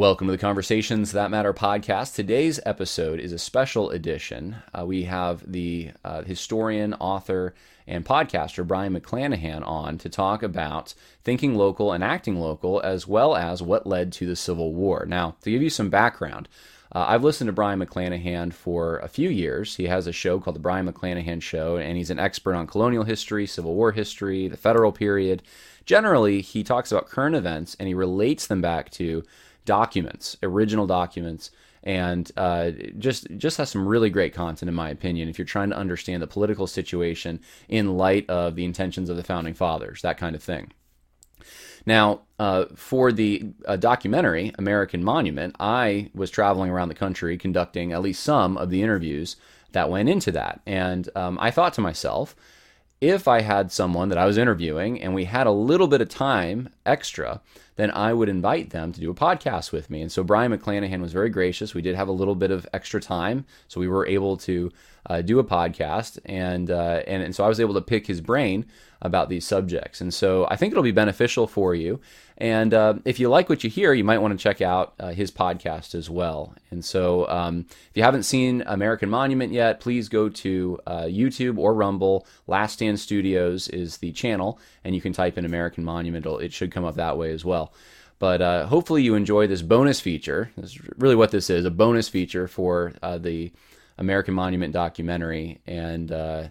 Welcome 0.00 0.28
to 0.28 0.32
the 0.32 0.38
Conversations 0.38 1.12
That 1.12 1.30
Matter 1.30 1.52
podcast. 1.52 2.14
Today's 2.14 2.58
episode 2.64 3.20
is 3.20 3.32
a 3.32 3.38
special 3.38 3.90
edition. 3.90 4.56
Uh, 4.72 4.86
we 4.86 5.02
have 5.02 5.44
the 5.46 5.90
uh, 6.02 6.22
historian, 6.22 6.94
author, 6.94 7.54
and 7.86 8.02
podcaster 8.02 8.66
Brion 8.66 8.98
McClanahan 8.98 9.62
on 9.62 9.98
to 9.98 10.08
talk 10.08 10.42
about 10.42 10.94
thinking 11.22 11.54
local 11.54 11.92
and 11.92 12.02
acting 12.02 12.40
local, 12.40 12.80
as 12.80 13.06
well 13.06 13.36
as 13.36 13.60
what 13.60 13.86
led 13.86 14.10
to 14.14 14.26
the 14.26 14.36
Civil 14.36 14.72
War. 14.72 15.04
Now, 15.06 15.36
to 15.42 15.50
give 15.50 15.60
you 15.60 15.68
some 15.68 15.90
background, 15.90 16.48
uh, 16.92 17.04
I've 17.06 17.22
listened 17.22 17.48
to 17.48 17.52
Brion 17.52 17.78
McClanahan 17.78 18.54
for 18.54 19.00
a 19.00 19.08
few 19.08 19.28
years. 19.28 19.76
He 19.76 19.84
has 19.84 20.06
a 20.06 20.12
show 20.12 20.40
called 20.40 20.56
The 20.56 20.60
Brion 20.60 20.90
McClanahan 20.90 21.42
Show, 21.42 21.76
and 21.76 21.98
he's 21.98 22.08
an 22.08 22.18
expert 22.18 22.54
on 22.54 22.66
colonial 22.66 23.04
history, 23.04 23.46
Civil 23.46 23.74
War 23.74 23.92
history, 23.92 24.48
the 24.48 24.56
federal 24.56 24.92
period. 24.92 25.42
Generally, 25.84 26.40
he 26.40 26.62
talks 26.62 26.90
about 26.90 27.08
current 27.08 27.36
events 27.36 27.76
and 27.78 27.86
he 27.86 27.94
relates 27.94 28.46
them 28.46 28.62
back 28.62 28.90
to 28.92 29.24
documents, 29.70 30.36
original 30.42 30.84
documents, 30.84 31.52
and 31.84 32.32
uh, 32.36 32.72
just 32.98 33.28
just 33.36 33.56
has 33.56 33.70
some 33.70 33.86
really 33.86 34.10
great 34.10 34.34
content 34.34 34.68
in 34.68 34.74
my 34.74 34.90
opinion. 34.90 35.28
If 35.28 35.38
you're 35.38 35.46
trying 35.46 35.70
to 35.70 35.76
understand 35.76 36.20
the 36.20 36.26
political 36.26 36.66
situation 36.66 37.38
in 37.68 37.96
light 37.96 38.28
of 38.28 38.56
the 38.56 38.64
intentions 38.64 39.08
of 39.08 39.16
the 39.16 39.22
founding 39.22 39.54
fathers, 39.54 40.02
that 40.02 40.18
kind 40.18 40.34
of 40.34 40.42
thing. 40.42 40.72
Now, 41.86 42.22
uh, 42.40 42.64
for 42.74 43.12
the 43.12 43.52
uh, 43.64 43.76
documentary 43.76 44.52
American 44.58 45.04
Monument, 45.04 45.54
I 45.60 46.10
was 46.16 46.32
traveling 46.32 46.70
around 46.72 46.88
the 46.88 47.04
country 47.06 47.38
conducting 47.38 47.92
at 47.92 48.02
least 48.02 48.24
some 48.24 48.56
of 48.56 48.70
the 48.70 48.82
interviews 48.82 49.36
that 49.70 49.88
went 49.88 50.08
into 50.08 50.32
that, 50.32 50.60
and 50.66 51.08
um, 51.14 51.38
I 51.40 51.52
thought 51.52 51.74
to 51.74 51.80
myself 51.80 52.34
if 53.00 53.26
I 53.26 53.40
had 53.40 53.72
someone 53.72 54.08
that 54.10 54.18
I 54.18 54.26
was 54.26 54.36
interviewing 54.36 55.00
and 55.00 55.14
we 55.14 55.24
had 55.24 55.46
a 55.46 55.52
little 55.52 55.88
bit 55.88 56.02
of 56.02 56.08
time 56.08 56.68
extra, 56.84 57.40
then 57.80 57.90
I 57.92 58.12
would 58.12 58.28
invite 58.28 58.70
them 58.70 58.92
to 58.92 59.00
do 59.00 59.10
a 59.10 59.14
podcast 59.14 59.72
with 59.72 59.90
me. 59.90 60.02
And 60.02 60.12
so 60.12 60.22
Brion 60.22 60.52
McClanahan 60.52 61.00
was 61.00 61.12
very 61.12 61.30
gracious. 61.30 61.74
We 61.74 61.82
did 61.82 61.96
have 61.96 62.08
a 62.08 62.12
little 62.12 62.34
bit 62.34 62.50
of 62.50 62.68
extra 62.72 63.00
time, 63.00 63.44
so 63.68 63.80
we 63.80 63.88
were 63.88 64.06
able 64.06 64.36
to 64.38 64.70
uh, 65.06 65.22
do 65.22 65.38
a 65.38 65.44
podcast, 65.44 66.18
and, 66.26 66.70
uh, 66.70 67.02
and 67.06 67.22
and 67.22 67.34
so 67.34 67.42
I 67.42 67.48
was 67.48 67.58
able 67.58 67.74
to 67.74 67.80
pick 67.80 68.06
his 68.06 68.20
brain 68.20 68.66
about 69.02 69.28
these 69.28 69.46
subjects. 69.46 70.00
And 70.00 70.12
so 70.12 70.46
I 70.50 70.56
think 70.56 70.72
it'll 70.72 70.82
be 70.82 70.92
beneficial 70.92 71.46
for 71.46 71.74
you. 71.74 72.00
And 72.36 72.72
uh, 72.72 72.94
if 73.04 73.20
you 73.20 73.28
like 73.28 73.48
what 73.48 73.64
you 73.64 73.70
hear, 73.70 73.92
you 73.92 74.04
might 74.04 74.18
want 74.18 74.38
to 74.38 74.42
check 74.42 74.60
out 74.62 74.94
uh, 74.98 75.10
his 75.10 75.30
podcast 75.30 75.94
as 75.94 76.08
well. 76.08 76.54
And 76.70 76.84
so 76.84 77.28
um, 77.28 77.66
if 77.68 77.96
you 77.96 78.02
haven't 78.02 78.22
seen 78.22 78.62
American 78.66 79.10
Monument 79.10 79.52
yet, 79.52 79.80
please 79.80 80.08
go 80.08 80.28
to 80.28 80.78
uh, 80.86 81.02
YouTube 81.02 81.58
or 81.58 81.74
Rumble. 81.74 82.26
Last 82.46 82.74
Stand 82.74 82.98
Studios 82.98 83.68
is 83.68 83.98
the 83.98 84.12
channel, 84.12 84.58
and 84.84 84.94
you 84.94 85.00
can 85.00 85.12
type 85.12 85.36
in 85.36 85.44
American 85.44 85.84
Monument. 85.84 86.26
It 86.26 86.52
should 86.52 86.72
come 86.72 86.84
up 86.84 86.96
that 86.96 87.18
way 87.18 87.30
as 87.32 87.44
well. 87.44 87.69
But 88.18 88.42
uh, 88.42 88.66
hopefully 88.66 89.02
you 89.02 89.14
enjoy 89.14 89.46
this 89.46 89.62
bonus 89.62 89.98
feature. 90.00 90.50
This 90.56 90.72
is 90.72 90.80
really 90.98 91.16
what 91.16 91.30
this 91.30 91.48
is 91.48 91.64
a 91.64 91.70
bonus 91.70 92.08
feature 92.08 92.46
for 92.46 92.92
uh, 93.02 93.16
the 93.16 93.50
American 93.96 94.34
Monument 94.34 94.72
documentary. 94.72 95.60
And 95.66 96.12
uh, 96.12 96.48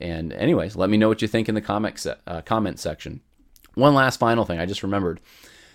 and 0.00 0.32
anyways, 0.32 0.76
let 0.76 0.88
me 0.88 0.96
know 0.96 1.08
what 1.08 1.20
you 1.20 1.28
think 1.28 1.48
in 1.48 1.54
the 1.54 1.92
se- 1.96 2.14
uh, 2.26 2.40
comment 2.42 2.78
section. 2.78 3.20
One 3.74 3.94
last 3.94 4.18
final 4.18 4.44
thing, 4.44 4.58
I 4.58 4.66
just 4.66 4.82
remembered. 4.82 5.20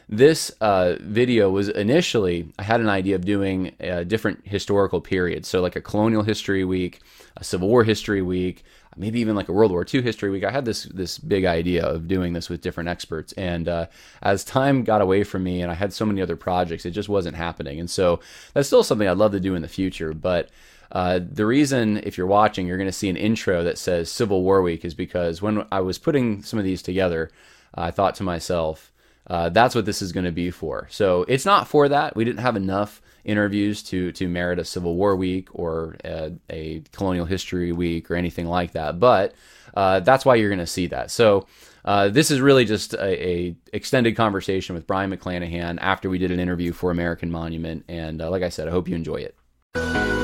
This 0.08 0.52
uh, 0.62 0.96
video 1.02 1.50
was 1.50 1.70
initially 1.70 2.52
I 2.60 2.64
had 2.64 2.80
an 2.80 2.90
idea 2.90 3.16
of 3.16 3.26
doing 3.26 3.76
a 3.80 4.06
different 4.06 4.48
historical 4.48 5.02
periods, 5.02 5.48
so 5.48 5.62
like 5.62 5.76
a 5.76 5.82
colonial 5.82 6.24
history 6.24 6.64
week, 6.64 7.02
a 7.38 7.44
Civil 7.44 7.68
War 7.68 7.84
history 7.84 8.22
week, 8.22 8.64
maybe 8.98 9.20
even 9.20 9.36
like 9.36 9.50
a 9.50 9.54
World 9.54 9.72
War 9.72 9.86
II 9.92 10.02
history 10.02 10.30
week. 10.30 10.44
I 10.44 10.52
had 10.52 10.66
this 10.66 10.84
this 10.84 11.18
big 11.18 11.46
idea 11.46 11.86
of 11.86 12.08
doing 12.08 12.34
this 12.34 12.50
with 12.50 12.62
different 12.62 12.90
experts, 12.90 13.34
and 13.34 13.68
uh, 13.68 13.88
as 14.22 14.44
time 14.44 14.84
got 14.84 15.02
away 15.02 15.24
from 15.24 15.44
me, 15.44 15.62
and 15.62 15.72
I 15.72 15.76
had 15.76 15.94
so 15.94 16.06
many 16.06 16.22
other 16.22 16.36
projects, 16.36 16.86
it 16.86 16.92
just 16.92 17.10
wasn't 17.10 17.36
happening. 17.36 17.80
And 17.80 17.90
so 17.90 18.20
that's 18.54 18.68
still 18.68 18.84
something 18.84 19.08
I'd 19.08 19.18
love 19.18 19.32
to 19.34 19.40
do 19.40 19.56
in 19.56 19.62
the 19.62 19.68
future, 19.68 20.14
but 20.14 20.50
uh, 20.92 21.20
the 21.30 21.46
reason, 21.46 21.98
if 22.04 22.18
you're 22.18 22.28
watching, 22.28 22.68
you're 22.68 22.78
going 22.78 22.88
to 22.88 22.92
see 22.92 23.10
an 23.10 23.18
intro 23.18 23.64
that 23.64 23.78
says 23.78 24.12
Civil 24.12 24.44
War 24.44 24.62
Week 24.62 24.86
is 24.86 24.94
because 24.94 25.42
when 25.42 25.66
I 25.72 25.82
was 25.82 25.98
putting 25.98 26.44
some 26.44 26.60
of 26.60 26.66
these 26.66 26.82
together, 26.82 27.32
I 27.74 27.92
thought 27.92 28.16
to 28.16 28.24
myself, 28.24 28.92
uh, 29.28 29.50
that's 29.50 29.76
what 29.76 29.86
this 29.86 30.02
is 30.02 30.12
going 30.12 30.26
to 30.26 30.32
be 30.32 30.52
for. 30.52 30.88
So 30.92 31.26
it's 31.28 31.46
not 31.46 31.68
for 31.68 31.90
that. 31.90 32.16
We 32.16 32.26
didn't 32.26 32.40
have 32.40 32.56
enough 32.56 33.02
interviews 33.24 33.82
to 33.84 34.12
to 34.14 34.28
merit 34.28 34.60
a 34.60 34.66
Civil 34.66 34.96
War 34.96 35.16
Week 35.16 35.50
or 35.52 35.96
a, 36.04 36.34
a 36.50 36.82
Colonial 36.92 37.26
History 37.26 37.72
Week 37.72 38.10
or 38.12 38.16
anything 38.16 38.46
like 38.46 38.74
that. 38.74 39.00
But 39.00 39.34
uh, 39.74 40.02
that's 40.02 40.26
why 40.26 40.36
you're 40.36 40.50
going 40.50 40.60
to 40.60 40.68
see 40.68 40.88
that. 40.88 41.12
So. 41.12 41.48
Uh, 41.84 42.10
this 42.10 42.32
is 42.32 42.42
really 42.42 42.66
just 42.66 42.96
a, 42.96 43.28
a, 43.30 43.56
extended 43.72 44.16
conversation 44.16 44.74
with 44.74 44.88
Brion 44.88 45.12
McClanahan 45.12 45.78
after 45.80 46.10
we 46.10 46.18
did 46.18 46.32
an 46.32 46.40
interview 46.40 46.74
for 46.74 46.90
American 46.90 47.30
Monument, 47.30 47.86
and 47.88 48.24
uh, 48.24 48.32
like 48.32 48.42
I 48.42 48.50
said, 48.50 48.68
I 48.68 48.72
hope 48.72 48.88
you 48.88 48.96
enjoy 48.96 49.18
it. 49.18 50.15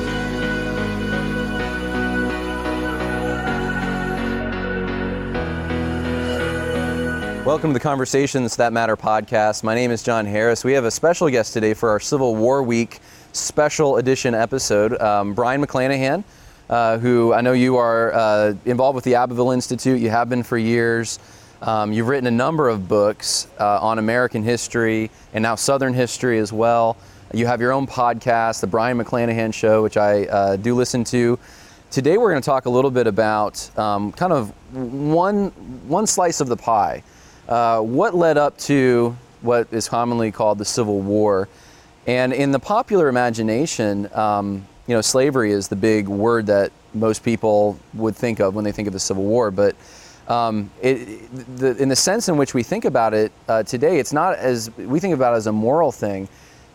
Welcome 7.44 7.70
to 7.70 7.74
the 7.74 7.80
Conversations 7.80 8.54
That 8.54 8.72
Matter 8.72 8.96
podcast. 8.96 9.64
My 9.64 9.74
name 9.74 9.90
is 9.90 10.04
John 10.04 10.26
Harris. 10.26 10.62
We 10.62 10.74
have 10.74 10.84
a 10.84 10.92
special 10.92 11.28
guest 11.28 11.52
today 11.52 11.74
for 11.74 11.90
our 11.90 11.98
Civil 11.98 12.36
War 12.36 12.62
Week 12.62 13.00
special 13.32 13.96
edition 13.96 14.32
episode, 14.32 14.96
um, 15.00 15.34
Brion 15.34 15.60
McClanahan, 15.60 16.22
uh, 16.70 16.98
who 16.98 17.32
I 17.32 17.40
know 17.40 17.52
you 17.52 17.78
are 17.78 18.14
uh, 18.14 18.54
involved 18.64 18.94
with 18.94 19.02
the 19.02 19.16
Abbeville 19.16 19.50
Institute. 19.50 20.00
You 20.00 20.08
have 20.10 20.28
been 20.28 20.44
for 20.44 20.56
years. 20.56 21.18
Um, 21.62 21.92
you've 21.92 22.06
written 22.06 22.28
a 22.28 22.30
number 22.30 22.68
of 22.68 22.86
books 22.86 23.48
uh, 23.58 23.80
on 23.80 23.98
American 23.98 24.44
history 24.44 25.10
and 25.34 25.42
now 25.42 25.56
Southern 25.56 25.94
history 25.94 26.38
as 26.38 26.52
well. 26.52 26.96
You 27.34 27.46
have 27.46 27.60
your 27.60 27.72
own 27.72 27.88
podcast, 27.88 28.60
The 28.60 28.68
Brion 28.68 28.96
McClanahan 28.98 29.52
Show, 29.52 29.82
which 29.82 29.96
I 29.96 30.26
uh, 30.26 30.56
do 30.56 30.76
listen 30.76 31.02
to. 31.06 31.40
Today, 31.90 32.18
we're 32.18 32.30
going 32.30 32.40
to 32.40 32.46
talk 32.46 32.66
a 32.66 32.70
little 32.70 32.90
bit 32.92 33.08
about 33.08 33.76
um, 33.76 34.12
kind 34.12 34.32
of 34.32 34.50
one, 34.72 35.48
one 35.88 36.06
slice 36.06 36.40
of 36.40 36.46
the 36.46 36.56
pie 36.56 37.02
uh, 37.48 37.80
what 37.80 38.14
led 38.14 38.38
up 38.38 38.56
to 38.58 39.16
what 39.40 39.68
is 39.72 39.88
commonly 39.88 40.30
called 40.30 40.58
the 40.58 40.64
Civil 40.64 41.00
War? 41.00 41.48
And 42.06 42.32
in 42.32 42.52
the 42.52 42.58
popular 42.58 43.08
imagination, 43.08 44.08
um, 44.14 44.66
you 44.86 44.94
know, 44.94 45.00
slavery 45.00 45.52
is 45.52 45.68
the 45.68 45.76
big 45.76 46.08
word 46.08 46.46
that 46.46 46.72
most 46.94 47.22
people 47.22 47.78
would 47.94 48.16
think 48.16 48.40
of 48.40 48.54
when 48.54 48.64
they 48.64 48.72
think 48.72 48.88
of 48.88 48.92
the 48.92 49.00
Civil 49.00 49.24
War. 49.24 49.50
But 49.50 49.76
um, 50.28 50.70
it, 50.80 51.56
the, 51.56 51.76
in 51.76 51.88
the 51.88 51.96
sense 51.96 52.28
in 52.28 52.36
which 52.36 52.54
we 52.54 52.62
think 52.62 52.84
about 52.84 53.14
it 53.14 53.32
uh, 53.48 53.62
today, 53.62 53.98
it's 53.98 54.12
not 54.12 54.36
as 54.36 54.70
we 54.76 55.00
think 55.00 55.14
about 55.14 55.34
it 55.34 55.36
as 55.36 55.46
a 55.46 55.52
moral 55.52 55.92
thing, 55.92 56.28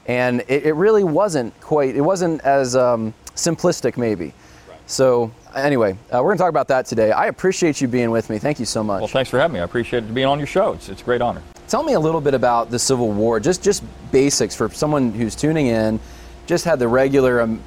and 0.07 0.41
it, 0.47 0.65
it 0.65 0.73
really 0.73 1.03
wasn't 1.03 1.59
quite. 1.61 1.95
It 1.95 2.01
wasn't 2.01 2.41
as 2.41 2.75
um, 2.75 3.13
simplistic, 3.35 3.97
maybe. 3.97 4.33
Right. 4.69 4.79
So 4.85 5.31
anyway, 5.57 5.93
uh, 6.13 6.21
we're 6.21 6.29
going 6.29 6.37
to 6.37 6.41
talk 6.43 6.49
about 6.49 6.67
that 6.69 6.85
today. 6.85 7.11
I 7.11 7.27
appreciate 7.27 7.81
you 7.81 7.87
being 7.87 8.11
with 8.11 8.29
me. 8.29 8.37
Thank 8.37 8.59
you 8.59 8.65
so 8.65 8.83
much. 8.83 9.01
Well, 9.01 9.07
thanks 9.07 9.29
for 9.29 9.39
having 9.39 9.55
me. 9.55 9.59
I 9.59 9.63
appreciate 9.63 10.03
it 10.03 10.13
being 10.13 10.27
on 10.27 10.37
your 10.37 10.47
show. 10.47 10.73
It's, 10.73 10.89
it's 10.89 11.01
a 11.01 11.05
great 11.05 11.21
honor. 11.21 11.41
Tell 11.67 11.83
me 11.83 11.93
a 11.93 11.99
little 11.99 12.21
bit 12.21 12.33
about 12.33 12.69
the 12.69 12.79
Civil 12.79 13.11
War, 13.11 13.39
just 13.39 13.61
just 13.61 13.83
basics 14.11 14.55
for 14.55 14.69
someone 14.69 15.11
who's 15.11 15.35
tuning 15.35 15.67
in. 15.67 15.99
Just 16.45 16.63
had 16.63 16.79
the 16.79 16.87
regular 16.87 17.41
um, 17.41 17.61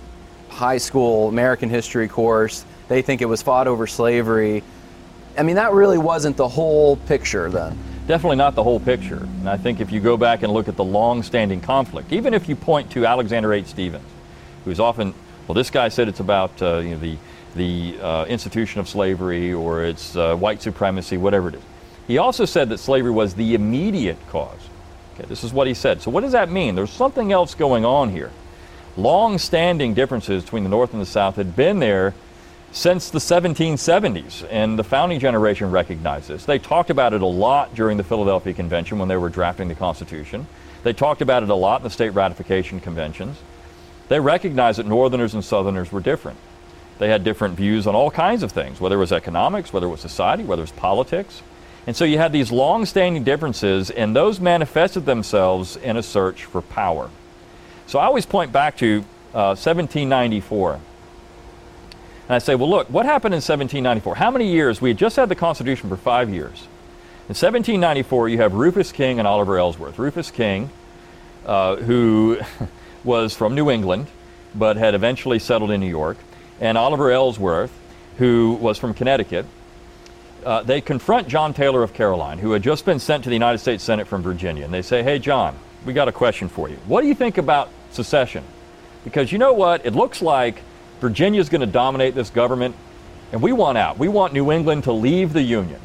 high 0.49 0.79
school 0.79 1.29
American 1.29 1.69
history 1.69 2.09
course. 2.09 2.65
They 2.89 3.03
think 3.03 3.21
it 3.21 3.27
was 3.27 3.43
fought 3.43 3.69
over 3.69 3.87
slavery. 3.87 4.63
I 5.37 5.43
mean, 5.43 5.57
that 5.57 5.73
really 5.73 5.99
wasn't 5.99 6.37
the 6.37 6.49
whole 6.49 6.97
picture 6.97 7.51
then. 7.51 7.79
Definitely 8.07 8.37
not 8.39 8.55
the 8.55 8.63
whole 8.63 8.81
picture. 8.81 9.23
And 9.41 9.49
I 9.49 9.57
think 9.57 9.81
if 9.81 9.93
you 9.93 10.01
go 10.01 10.17
back 10.17 10.43
and 10.43 10.53
look 10.53 10.67
at 10.67 10.77
the 10.77 10.83
long-standing 10.83 11.61
conflict, 11.61 12.13
even 12.13 12.35
if 12.35 12.49
you 12.49 12.57
point 12.57 12.91
to 12.93 13.07
Alexander 13.07 13.53
H. 13.53 13.67
Stephens, 13.67 14.05
who's 14.65 14.81
often, 14.81 15.15
well, 15.47 15.55
this 15.55 15.71
guy 15.71 15.89
said 15.89 16.09
it's 16.09 16.21
about 16.21 16.61
uh, 16.61 16.79
you 16.79 16.91
know, 16.91 16.97
the 16.97 17.17
the 17.55 17.99
uh, 18.01 18.25
institution 18.27 18.81
of 18.81 18.89
slavery 18.89 19.53
or 19.53 19.85
its 19.85 20.17
uh, 20.17 20.37
white 20.37 20.63
supremacy, 20.63 21.17
whatever 21.17 21.49
it 21.49 21.57
is. 21.57 21.63
He 22.07 22.19
also 22.19 22.45
said 22.45 22.69
that 22.71 22.79
slavery 22.79 23.11
was 23.11 23.35
the 23.35 23.55
immediate 23.55 24.19
cause. 24.29 24.61
Okay, 25.15 25.29
this 25.29 25.45
is 25.45 25.53
what 25.53 25.67
he 25.67 25.75
said. 25.75 26.03
So 26.03 26.11
what 26.11 26.23
does 26.23 26.33
that 26.33 26.51
mean? 26.51 26.75
There's 26.75 26.91
something 26.91 27.33
else 27.33 27.55
going 27.55 27.85
on 27.85 28.11
here. 28.11 28.31
Long-standing 28.97 29.95
differences 29.95 30.43
between 30.43 30.65
the 30.65 30.71
North 30.71 30.93
and 30.93 31.01
the 31.01 31.07
South 31.07 31.37
had 31.37 31.55
been 31.55 31.79
there 31.79 32.15
since 32.73 33.11
the 33.11 33.19
1770s, 33.19 34.47
and 34.49 34.79
the 34.79 34.85
founding 34.85 35.19
generation 35.19 35.71
recognized 35.71 36.29
this. 36.29 36.45
They 36.45 36.59
talked 36.59 36.91
about 36.91 37.13
it 37.13 37.23
a 37.23 37.27
lot 37.27 37.75
during 37.75 37.97
the 37.97 38.05
Philadelphia 38.05 38.55
Convention 38.55 38.99
when 38.99 39.09
they 39.09 39.17
were 39.17 39.29
drafting 39.29 39.69
the 39.69 39.75
Constitution. 39.75 40.47
They 40.83 40.93
talked 40.93 41.21
about 41.21 41.43
it 41.43 41.49
a 41.49 41.55
lot 41.55 41.81
in 41.81 41.85
the 41.85 41.91
state 41.91 42.11
ratification 42.11 42.81
conventions. 42.81 43.39
They 44.09 44.21
recognized 44.21 44.79
that 44.79 44.87
Northerners 44.87 45.35
and 45.35 45.45
Southerners 45.45 45.93
were 45.93 46.01
different. 46.01 46.39
They 47.01 47.09
had 47.09 47.25
different 47.25 47.57
views 47.57 47.87
on 47.87 47.95
all 47.95 48.11
kinds 48.11 48.43
of 48.43 48.53
things, 48.53 48.79
whether 48.79 48.97
it 48.97 48.99
was 48.99 49.11
economics, 49.11 49.73
whether 49.73 49.87
it 49.87 49.91
was 49.91 50.01
society, 50.01 50.45
whether 50.45 50.61
it 50.61 50.65
was 50.65 50.73
politics. 50.73 51.43
And 51.87 51.97
so 51.97 52.05
you 52.05 52.19
had 52.19 52.31
these 52.31 52.53
long 52.53 52.85
standing 52.85 53.25
differences, 53.25 53.91
and 53.91 54.15
those 54.15 54.39
manifested 54.39 55.07
themselves 55.07 55.77
in 55.77 55.97
a 55.97 56.03
search 56.03 56.45
for 56.45 56.61
power. 56.61 57.09
So 57.87 57.99
I 57.99 58.05
always 58.05 58.27
point 58.27 58.53
back 58.53 58.77
to 58.77 58.99
uh, 59.33 59.57
1794. 59.57 60.75
And 60.75 60.83
I 62.29 62.39
say, 62.39 62.55
well, 62.55 62.69
look, 62.69 62.91
what 62.91 63.07
happened 63.07 63.33
in 63.33 63.39
1794? 63.39 64.17
How 64.17 64.31
many 64.31 64.53
years? 64.53 64.83
We 64.83 64.91
had 64.91 64.99
just 64.99 65.17
had 65.17 65.31
the 65.31 65.35
Constitution 65.35 65.89
for 65.89 65.97
five 65.97 66.29
years. 66.29 66.69
In 67.23 67.35
1794, 67.35 68.29
you 68.29 68.39
have 68.39 68.53
Rufus 68.53 68.93
King 68.93 69.19
and 69.19 69.27
Oliver 69.27 69.59
Ellsworth. 69.59 69.99
Rufus 69.99 70.31
King 70.31 70.69
uh, 71.47 71.77
who 71.77 72.39
was 73.05 73.35
from 73.35 73.55
New 73.55 73.71
England 73.71 74.07
but 74.55 74.77
had 74.77 74.95
eventually 74.95 75.39
settled 75.39 75.71
in 75.71 75.81
New 75.81 75.89
York, 75.89 76.19
and 76.61 76.79
Oliver 76.79 77.11
Ellsworth, 77.11 77.73
who 78.19 78.59
was 78.61 78.79
from 78.79 78.95
Connecticut. 78.95 79.47
Uh, 80.45 80.63
they 80.63 80.81
confront 80.81 81.29
John 81.29 81.53
Taylor 81.53 81.83
of 81.83 81.93
Caroline, 81.93 82.39
who 82.39 82.53
had 82.53 82.63
just 82.63 82.85
been 82.85 82.99
sent 82.99 83.25
to 83.25 83.31
the 83.31 83.35
United 83.35 83.59
States 83.59 83.83
Senate 83.83 84.07
from 84.07 84.23
Virginia, 84.23 84.65
and 84.65 84.73
they 84.73 84.83
say, 84.83 85.03
Hey, 85.03 85.19
John, 85.19 85.59
we 85.85 85.93
got 85.93 86.09
a 86.09 86.13
question 86.13 86.49
for 86.49 86.69
you. 86.69 86.77
What 86.87 87.03
do 87.03 87.09
you 87.09 87.15
think 87.15 87.39
about 87.39 87.71
secession? 87.91 88.45
Because 89.05 89.33
you 89.33 89.39
know 89.39 89.53
what? 89.53 89.85
It 89.85 89.95
looks 89.95 90.23
like 90.23 90.63
Virginia's 91.01 91.49
going 91.49 91.63
to 91.63 91.67
dominate 91.67 92.15
this 92.15 92.31
government, 92.31 92.75
and 93.33 93.41
we 93.41 93.53
want 93.53 93.79
out. 93.79 93.99
We 93.99 94.09
want 94.09 94.33
New 94.33 94.53
England 94.53 94.85
to 94.85 94.93
leave 94.93 95.33
the 95.33 95.43
Union. 95.43 95.81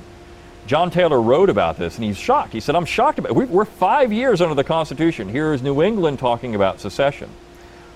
John 0.68 0.90
Taylor 0.90 1.22
wrote 1.22 1.50
about 1.50 1.78
this, 1.78 1.96
and 1.96 2.04
he's 2.04 2.18
shocked. 2.18 2.52
He 2.52 2.60
said, 2.60 2.76
I'm 2.76 2.86
shocked 2.86 3.20
about 3.20 3.32
it. 3.32 3.50
We're 3.50 3.66
five 3.66 4.12
years 4.12 4.42
under 4.42 4.56
the 4.56 4.64
Constitution. 4.64 5.30
Here 5.30 5.54
is 5.54 5.62
New 5.62 5.82
England 5.82 6.20
talking 6.20 6.56
about 6.56 6.80
secession. 6.80 7.30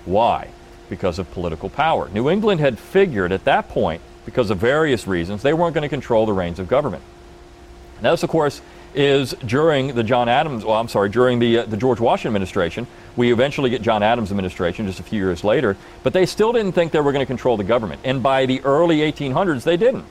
Why? 0.04 0.48
Because 0.90 1.18
of 1.18 1.30
political 1.30 1.70
power. 1.70 2.10
New 2.10 2.28
England 2.28 2.60
had 2.60 2.78
figured 2.78 3.32
at 3.32 3.44
that 3.44 3.70
point, 3.70 4.02
because 4.26 4.50
of 4.50 4.58
various 4.58 5.06
reasons, 5.06 5.42
they 5.42 5.54
weren't 5.54 5.72
going 5.72 5.82
to 5.82 5.88
control 5.88 6.26
the 6.26 6.32
reins 6.34 6.58
of 6.58 6.68
government. 6.68 7.02
Now, 8.02 8.10
this, 8.10 8.22
of 8.22 8.28
course, 8.28 8.60
is 8.94 9.32
during 9.46 9.94
the 9.94 10.02
John 10.02 10.28
Adams, 10.28 10.64
well, 10.64 10.76
I'm 10.76 10.88
sorry, 10.88 11.08
during 11.08 11.38
the, 11.38 11.58
uh, 11.58 11.64
the 11.64 11.76
George 11.76 12.00
Washington 12.00 12.28
administration. 12.28 12.86
We 13.16 13.32
eventually 13.32 13.70
get 13.70 13.82
John 13.82 14.02
Adams' 14.02 14.30
administration 14.30 14.86
just 14.86 15.00
a 15.00 15.02
few 15.02 15.18
years 15.18 15.44
later, 15.44 15.76
but 16.02 16.12
they 16.12 16.26
still 16.26 16.52
didn't 16.52 16.72
think 16.72 16.92
they 16.92 17.00
were 17.00 17.12
going 17.12 17.22
to 17.22 17.26
control 17.26 17.56
the 17.56 17.64
government. 17.64 18.00
And 18.04 18.22
by 18.22 18.46
the 18.46 18.60
early 18.62 18.98
1800s, 18.98 19.62
they 19.62 19.76
didn't. 19.76 20.06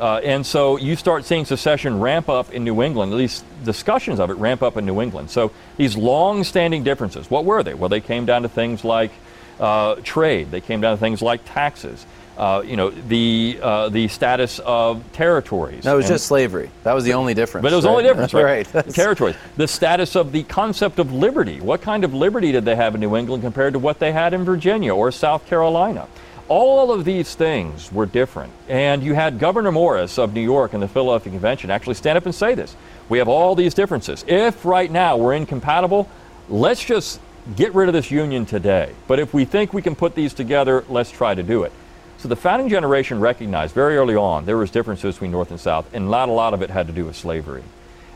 Uh, 0.00 0.20
and 0.24 0.44
so 0.44 0.76
you 0.76 0.96
start 0.96 1.24
seeing 1.24 1.44
secession 1.44 2.00
ramp 2.00 2.28
up 2.28 2.52
in 2.52 2.64
New 2.64 2.82
England, 2.82 3.12
at 3.12 3.18
least 3.18 3.44
discussions 3.64 4.18
of 4.18 4.30
it 4.30 4.34
ramp 4.34 4.62
up 4.62 4.76
in 4.76 4.84
New 4.84 5.00
England. 5.00 5.30
So 5.30 5.52
these 5.76 5.96
long 5.96 6.44
standing 6.44 6.82
differences, 6.82 7.30
what 7.30 7.44
were 7.44 7.62
they? 7.62 7.74
Well, 7.74 7.88
they 7.88 8.00
came 8.00 8.26
down 8.26 8.42
to 8.42 8.48
things 8.48 8.84
like 8.84 9.12
uh, 9.60 9.96
trade, 9.96 10.50
they 10.50 10.60
came 10.60 10.80
down 10.80 10.96
to 10.96 11.00
things 11.00 11.22
like 11.22 11.40
taxes 11.44 12.06
uh, 12.36 12.62
you 12.64 12.76
know, 12.76 12.90
the 12.90 13.58
uh, 13.62 13.88
the 13.90 14.08
status 14.08 14.58
of 14.60 15.02
territories. 15.12 15.84
No, 15.84 15.94
it 15.94 15.96
was 15.96 16.06
and, 16.06 16.14
just 16.14 16.26
slavery. 16.26 16.70
That 16.82 16.94
was 16.94 17.04
the 17.04 17.12
only 17.12 17.34
difference. 17.34 17.62
But 17.62 17.72
it 17.72 17.76
was 17.76 17.84
right? 17.84 17.90
only 17.90 18.02
difference, 18.08 18.32
right? 18.32 18.74
right. 18.74 18.88
territories. 18.94 19.36
The 19.56 19.68
status 19.68 20.16
of 20.16 20.32
the 20.32 20.42
concept 20.44 20.98
of 20.98 21.12
liberty. 21.12 21.60
What 21.60 21.82
kind 21.82 22.04
of 22.04 22.14
liberty 22.14 22.50
did 22.52 22.64
they 22.64 22.76
have 22.76 22.94
in 22.94 23.00
New 23.00 23.16
England 23.16 23.42
compared 23.42 23.74
to 23.74 23.78
what 23.78 23.98
they 23.98 24.12
had 24.12 24.32
in 24.32 24.44
Virginia 24.44 24.94
or 24.94 25.12
South 25.12 25.46
Carolina? 25.46 26.08
All 26.48 26.92
of 26.92 27.04
these 27.04 27.34
things 27.34 27.92
were 27.92 28.06
different. 28.06 28.52
And 28.68 29.02
you 29.02 29.14
had 29.14 29.38
Gouverneur 29.38 29.72
Morris 29.72 30.18
of 30.18 30.34
New 30.34 30.40
York 30.40 30.72
and 30.72 30.82
the 30.82 30.88
Philadelphia 30.88 31.32
Convention 31.32 31.70
actually 31.70 31.94
stand 31.94 32.18
up 32.18 32.26
and 32.26 32.34
say 32.34 32.54
this. 32.54 32.74
We 33.08 33.18
have 33.18 33.28
all 33.28 33.54
these 33.54 33.74
differences. 33.74 34.24
If 34.26 34.64
right 34.64 34.90
now 34.90 35.16
we're 35.16 35.34
incompatible, 35.34 36.08
let's 36.48 36.84
just 36.84 37.20
get 37.56 37.74
rid 37.74 37.88
of 37.88 37.92
this 37.92 38.10
union 38.10 38.46
today. 38.46 38.92
But 39.06 39.18
if 39.18 39.34
we 39.34 39.44
think 39.44 39.72
we 39.72 39.82
can 39.82 39.94
put 39.94 40.14
these 40.14 40.34
together, 40.34 40.84
let's 40.88 41.10
try 41.10 41.34
to 41.34 41.42
do 41.42 41.64
it. 41.64 41.72
So 42.18 42.28
the 42.28 42.36
founding 42.36 42.68
generation 42.68 43.18
recognized 43.18 43.74
very 43.74 43.96
early 43.96 44.14
on 44.14 44.46
there 44.46 44.56
was 44.56 44.70
differences 44.70 45.16
between 45.16 45.32
North 45.32 45.50
and 45.50 45.58
South, 45.58 45.92
and 45.92 46.10
not 46.10 46.28
a 46.28 46.32
lot 46.32 46.54
of 46.54 46.62
it 46.62 46.70
had 46.70 46.86
to 46.86 46.92
do 46.92 47.04
with 47.04 47.16
slavery. 47.16 47.64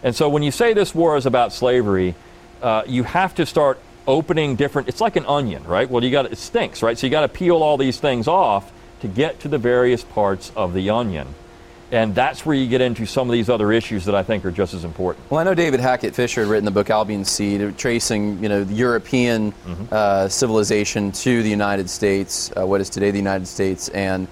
And 0.03 0.15
so 0.15 0.29
when 0.29 0.45
you 0.45 0.53
say 0.53 0.75
this 0.75 0.95
war 0.95 1.17
is 1.17 1.27
about 1.27 1.53
slavery, 1.53 2.15
uh, 2.63 2.85
you 2.87 3.03
have 3.03 3.35
to 3.35 3.47
start 3.47 3.81
opening 4.07 4.55
different. 4.55 4.89
It's 4.89 5.01
like 5.01 5.17
an 5.17 5.27
onion, 5.27 5.65
right? 5.65 5.91
Well, 5.91 6.05
you 6.05 6.11
got 6.11 6.27
it 6.27 6.39
stinks, 6.39 6.83
right? 6.83 6.97
So 6.97 7.07
you 7.07 7.11
got 7.11 7.23
to 7.23 7.29
peel 7.29 7.63
all 7.63 7.77
these 7.77 7.99
things 7.99 8.29
off 8.29 8.73
to 9.01 9.09
get 9.09 9.41
to 9.41 9.49
the 9.49 9.59
various 9.59 10.05
parts 10.05 10.53
of 10.55 10.73
the 10.73 10.91
onion. 10.91 11.27
And 11.93 12.15
that's 12.15 12.45
where 12.45 12.57
you 12.57 12.67
get 12.67 12.81
into 12.81 13.07
some 13.07 13.29
of 13.29 13.33
these 13.33 13.49
other 13.49 13.71
issues 13.71 14.05
that 14.07 14.15
I 14.15 14.25
think 14.25 14.45
are 14.45 14.51
just 14.51 14.75
as 14.75 14.85
important. 14.85 15.31
Well, 15.31 15.39
I 15.39 15.45
know 15.45 15.55
David 15.55 15.79
Hackett 15.79 16.17
Fischer 16.17 16.41
had 16.41 16.51
written 16.51 16.65
the 16.65 16.73
book 16.73 16.91
Albion 16.91 17.25
Seed, 17.25 17.79
tracing 17.79 18.43
you 18.43 18.49
know 18.49 18.63
European 18.63 19.53
mm-hmm. 19.53 19.85
uh, 19.93 20.29
civilization 20.29 21.13
to 21.13 21.43
the 21.45 21.49
United 21.49 21.89
States, 21.89 22.51
uh, 22.57 22.67
what 22.67 22.81
is 22.81 22.91
today 22.91 23.13
the 23.13 23.19
United 23.19 23.47
States, 23.47 23.89
and 23.91 24.27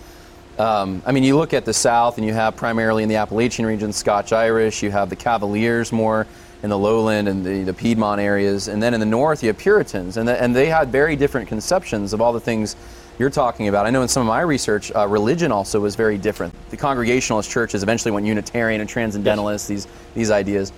um, 0.58 1.00
I 1.06 1.12
mean 1.12 1.22
you 1.22 1.36
look 1.36 1.54
at 1.54 1.64
the 1.64 1.72
South, 1.72 2.18
and 2.18 2.26
you 2.26 2.32
have 2.32 2.56
primarily 2.56 3.04
in 3.04 3.08
the 3.08 3.16
Appalachian 3.16 3.66
region 3.66 3.92
Scotch 3.92 4.32
Irish, 4.32 4.82
you 4.82 4.90
have 4.90 5.08
the 5.08 5.16
Cavaliers 5.16 5.92
more 5.92 6.26
in 6.64 6.70
the 6.70 6.78
lowland 6.78 7.28
and 7.28 7.44
the, 7.44 7.62
the 7.62 7.74
Piedmont 7.74 8.20
areas, 8.20 8.66
and 8.66 8.82
then 8.82 8.94
in 8.94 9.00
the 9.00 9.06
North 9.06 9.44
you 9.44 9.48
have 9.48 9.58
Puritans, 9.58 10.16
and 10.16 10.26
the, 10.26 10.42
and 10.42 10.56
they 10.56 10.66
had 10.66 10.90
very 10.90 11.14
different 11.14 11.46
conceptions 11.46 12.12
of 12.12 12.20
all 12.20 12.32
the 12.32 12.40
things 12.40 12.74
you're 13.18 13.30
talking 13.30 13.68
about. 13.68 13.86
I 13.86 13.90
know 13.90 14.02
in 14.02 14.08
some 14.08 14.22
of 14.22 14.26
my 14.26 14.40
research, 14.40 14.92
uh, 14.94 15.06
religion 15.06 15.52
also 15.52 15.80
was 15.80 15.94
very 15.94 16.18
different. 16.18 16.52
The 16.70 16.76
Congregationalist 16.76 17.50
churches 17.50 17.82
eventually 17.82 18.12
went 18.12 18.26
Unitarian 18.26 18.80
and 18.80 18.90
Transcendentalist, 18.90 19.70
yes. 19.70 19.84
these, 19.84 19.92
these 20.14 20.30
ideas. 20.30 20.72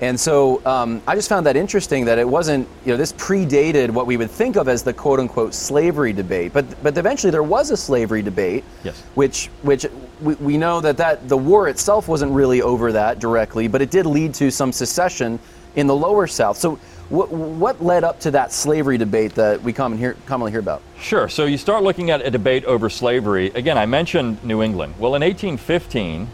And 0.00 0.20
so 0.20 0.64
um, 0.66 1.00
I 1.06 1.14
just 1.14 1.28
found 1.28 1.46
that 1.46 1.56
interesting 1.56 2.04
that 2.04 2.18
it 2.18 2.28
wasn't, 2.28 2.68
you 2.84 2.92
know, 2.92 2.98
this 2.98 3.14
predated 3.14 3.90
what 3.90 4.06
we 4.06 4.18
would 4.18 4.30
think 4.30 4.56
of 4.56 4.68
as 4.68 4.82
the 4.82 4.92
quote 4.92 5.20
unquote 5.20 5.54
slavery 5.54 6.12
debate. 6.12 6.52
But, 6.52 6.82
but 6.82 6.98
eventually 6.98 7.30
there 7.30 7.42
was 7.42 7.70
a 7.70 7.76
slavery 7.76 8.20
debate, 8.20 8.64
yes. 8.84 9.00
which, 9.14 9.46
which 9.62 9.86
we, 10.20 10.34
we 10.34 10.58
know 10.58 10.82
that, 10.82 10.98
that 10.98 11.28
the 11.28 11.36
war 11.36 11.68
itself 11.68 12.08
wasn't 12.08 12.32
really 12.32 12.60
over 12.60 12.92
that 12.92 13.20
directly, 13.20 13.68
but 13.68 13.80
it 13.80 13.90
did 13.90 14.04
lead 14.04 14.34
to 14.34 14.50
some 14.50 14.70
secession 14.70 15.38
in 15.76 15.86
the 15.86 15.96
lower 15.96 16.26
South. 16.26 16.58
So 16.58 16.78
what, 17.08 17.30
what 17.30 17.82
led 17.82 18.04
up 18.04 18.20
to 18.20 18.32
that 18.32 18.52
slavery 18.52 18.98
debate 18.98 19.34
that 19.36 19.62
we 19.62 19.72
common 19.72 19.98
hear, 19.98 20.16
commonly 20.26 20.50
hear 20.50 20.60
about? 20.60 20.82
Sure. 21.00 21.28
So 21.28 21.44
you 21.44 21.56
start 21.56 21.82
looking 21.82 22.10
at 22.10 22.24
a 22.24 22.30
debate 22.30 22.64
over 22.64 22.90
slavery. 22.90 23.48
Again, 23.50 23.78
I 23.78 23.86
mentioned 23.86 24.42
New 24.42 24.62
England. 24.62 24.94
Well, 24.98 25.14
in 25.14 25.22
1815, 25.22 26.28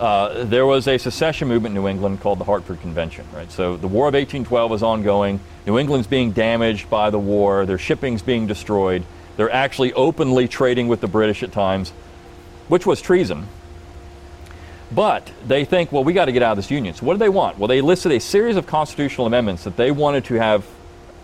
uh, 0.00 0.44
there 0.44 0.66
was 0.66 0.88
a 0.88 0.98
secession 0.98 1.46
movement 1.46 1.76
in 1.76 1.82
New 1.82 1.88
England 1.88 2.20
called 2.20 2.40
the 2.40 2.44
Hartford 2.44 2.80
Convention, 2.80 3.26
right? 3.34 3.52
So 3.52 3.76
the 3.76 3.86
War 3.86 4.08
of 4.08 4.14
1812 4.14 4.72
is 4.72 4.82
ongoing. 4.82 5.40
New 5.66 5.78
England's 5.78 6.06
being 6.06 6.32
damaged 6.32 6.88
by 6.88 7.10
the 7.10 7.18
war. 7.18 7.66
Their 7.66 7.78
shipping's 7.78 8.22
being 8.22 8.46
destroyed. 8.46 9.04
They're 9.36 9.52
actually 9.52 9.92
openly 9.92 10.48
trading 10.48 10.88
with 10.88 11.00
the 11.00 11.06
British 11.06 11.42
at 11.42 11.52
times, 11.52 11.90
which 12.68 12.86
was 12.86 13.00
treason. 13.00 13.46
But 14.92 15.30
they 15.46 15.64
think, 15.64 15.92
well, 15.92 16.02
we 16.02 16.12
got 16.12 16.24
to 16.24 16.32
get 16.32 16.42
out 16.42 16.52
of 16.52 16.56
this 16.56 16.70
union. 16.70 16.94
So 16.94 17.06
what 17.06 17.14
do 17.14 17.18
they 17.18 17.28
want? 17.28 17.58
Well, 17.58 17.68
they 17.68 17.80
listed 17.80 18.12
a 18.12 18.20
series 18.20 18.56
of 18.56 18.66
constitutional 18.66 19.26
amendments 19.26 19.64
that 19.64 19.76
they 19.76 19.90
wanted 19.90 20.24
to 20.26 20.34
have 20.34 20.66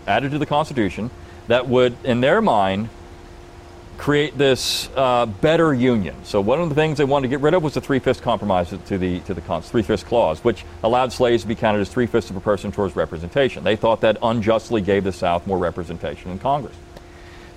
added 0.07 0.31
to 0.31 0.37
the 0.37 0.45
Constitution 0.45 1.11
that 1.47 1.67
would, 1.67 1.97
in 2.03 2.21
their 2.21 2.41
mind, 2.41 2.89
create 3.97 4.37
this 4.37 4.89
uh, 4.95 5.25
better 5.25 5.73
union. 5.73 6.15
So 6.23 6.39
one 6.39 6.61
of 6.61 6.69
the 6.69 6.75
things 6.75 6.97
they 6.97 7.03
wanted 7.03 7.27
to 7.27 7.29
get 7.29 7.41
rid 7.41 7.53
of 7.53 7.63
was 7.63 7.73
the 7.73 7.81
three-fifths 7.81 8.21
compromise 8.21 8.69
to 8.69 8.97
the 8.97 9.19
to 9.21 9.33
the 9.33 9.41
three-fifths 9.61 10.03
clause, 10.03 10.43
which 10.43 10.63
allowed 10.83 11.11
slaves 11.11 11.41
to 11.41 11.47
be 11.47 11.55
counted 11.55 11.81
as 11.81 11.89
three-fifths 11.89 12.29
of 12.29 12.35
a 12.35 12.39
person 12.41 12.71
towards 12.71 12.95
representation. 12.95 13.63
They 13.63 13.75
thought 13.75 14.01
that 14.01 14.17
unjustly 14.21 14.81
gave 14.81 15.03
the 15.03 15.11
South 15.11 15.47
more 15.47 15.57
representation 15.57 16.31
in 16.31 16.39
Congress. 16.39 16.75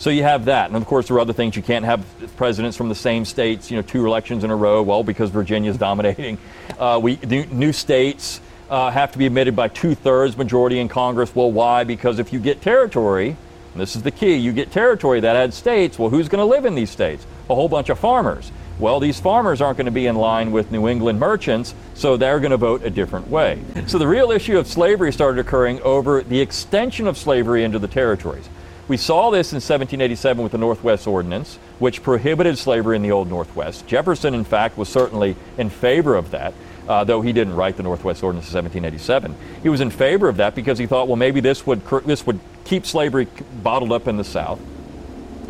So 0.00 0.08
you 0.08 0.23
have 0.23 0.47
that. 0.47 0.69
And 0.69 0.76
of 0.76 0.87
course, 0.87 1.09
there 1.09 1.19
are 1.19 1.21
other 1.21 1.35
things. 1.35 1.54
You 1.54 1.62
can't 1.62 1.85
have 1.85 2.02
presidents 2.37 2.75
from 2.75 2.88
the 2.88 2.95
same 2.95 3.26
states, 3.26 3.71
you 3.71 3.76
know, 3.76 3.83
two 3.83 4.07
elections 4.07 4.45
in 4.45 4.50
a 4.50 4.57
row. 4.57 4.83
Well, 4.83 5.04
because 5.04 5.28
Virginia 5.28 5.71
is 5.71 5.76
dominating. 5.88 6.38
Uh, 6.78 6.99
we, 7.02 7.16
new, 7.16 7.73
states 7.75 8.40
uh, 8.71 8.90
have 8.90 9.12
to 9.12 9.19
be 9.19 9.26
admitted 9.26 9.54
by 9.54 9.69
two 9.69 9.95
thirds 9.95 10.38
majority 10.38 10.78
in 10.78 10.88
Congress. 10.88 11.35
Well, 11.35 11.52
why? 11.52 11.85
Because 11.85 12.19
if 12.19 12.33
you 12.33 12.40
get 12.40 12.62
territory, 12.62 13.37
this 13.76 13.95
is 13.95 14.02
the 14.02 14.11
key, 14.11 14.37
you 14.37 14.52
get 14.52 14.73
territory 14.73 15.21
that 15.21 15.37
adds 15.37 15.54
states. 15.54 15.99
Well, 15.99 16.09
who's 16.09 16.30
going 16.30 16.40
to 16.40 16.47
live 16.47 16.64
in 16.64 16.75
these 16.75 16.90
states? 16.90 17.26
A 17.50 17.54
whole 17.54 17.69
bunch 17.69 17.90
of 17.90 17.99
farmers. 17.99 18.50
Well, 18.78 19.00
these 19.00 19.21
farmers 19.21 19.61
aren't 19.61 19.76
going 19.76 19.85
to 19.85 19.92
be 19.92 20.07
in 20.07 20.16
line 20.16 20.50
with 20.50 20.73
New 20.73 20.88
England 20.88 21.21
merchants, 21.21 21.75
so 21.92 22.16
they're 22.16 22.40
going 22.40 22.52
to 22.52 22.57
vote 22.57 22.83
a 22.83 22.90
different 22.90 23.28
way. 23.28 23.62
So 23.87 23.99
the 23.99 24.09
real 24.09 24.30
issue 24.30 24.57
of 24.57 24.66
slavery 24.66 25.12
started 25.12 25.38
occurring 25.38 25.83
over 25.83 26.23
the 26.23 26.40
extension 26.40 27.07
of 27.07 27.19
slavery 27.19 27.64
into 27.64 27.78
the 27.78 27.88
territories. 27.88 28.49
We 28.90 28.97
saw 28.97 29.30
this 29.30 29.52
in 29.52 29.59
1787 29.59 30.42
with 30.42 30.50
the 30.50 30.59
Northwest 30.59 31.06
Ordinance, 31.06 31.61
which 31.78 32.02
prohibited 32.02 32.59
slavery 32.59 32.97
in 32.97 33.02
the 33.02 33.12
Old 33.12 33.28
Northwest. 33.28 33.87
Jefferson, 33.87 34.35
in 34.35 34.42
fact, 34.42 34.76
was 34.76 34.88
certainly 34.88 35.37
in 35.59 35.70
favor 35.70 36.16
of 36.16 36.32
that. 36.32 36.54
Uh, 36.88 37.04
though 37.04 37.20
he 37.20 37.32
didn't 37.32 37.54
write 37.54 37.76
the 37.76 37.85
Northwest 37.85 38.25
Ordinance 38.25 38.52
in 38.52 38.64
1787. 38.64 39.37
He 39.62 39.68
was 39.68 39.80
in 39.80 39.90
favor 39.92 40.28
of 40.28 40.38
that 40.38 40.56
because 40.56 40.76
he 40.76 40.87
thought, 40.87 41.06
well, 41.06 41.14
maybe 41.14 41.38
this 41.38 41.64
would, 41.64 41.87
this 42.04 42.26
would 42.26 42.40
keep 42.64 42.85
slavery 42.85 43.28
bottled 43.62 43.92
up 43.92 44.09
in 44.09 44.16
the 44.16 44.25
South. 44.25 44.59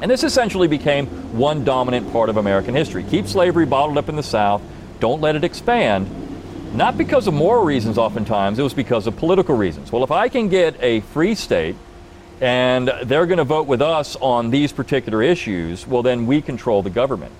And 0.03 0.11
this 0.11 0.23
essentially 0.23 0.69
became 0.69 1.07
one 1.39 1.65
dominant 1.65 2.13
part 2.13 2.29
of 2.29 2.37
American 2.37 2.75
history. 2.75 3.05
Keep 3.05 3.27
slavery 3.27 3.65
bottled 3.65 3.97
up 3.97 4.11
in 4.11 4.17
the 4.17 4.23
South, 4.23 4.61
don't 4.99 5.23
let 5.23 5.35
it 5.35 5.45
expand. 5.45 6.11
Not 6.75 6.99
because 6.99 7.27
of 7.27 7.33
moral 7.33 7.65
reasons, 7.65 7.97
oftentimes, 7.97 8.59
it 8.59 8.63
was 8.63 8.75
because 8.75 9.07
of 9.07 9.17
political 9.17 9.57
reasons. 9.57 9.91
Well, 9.91 10.05
if 10.05 10.11
I 10.11 10.29
can 10.29 10.51
get 10.51 10.77
a 10.83 11.01
free 11.01 11.35
state 11.35 11.75
and 12.41 12.91
they're 13.05 13.27
going 13.27 13.39
to 13.39 13.45
vote 13.45 13.67
with 13.67 13.83
us 13.83 14.17
on 14.17 14.51
these 14.51 14.73
particular 14.73 15.23
issues, 15.23 15.87
well, 15.87 16.03
then 16.03 16.27
we 16.27 16.41
control 16.41 16.83
the 16.83 16.91
government. 16.91 17.33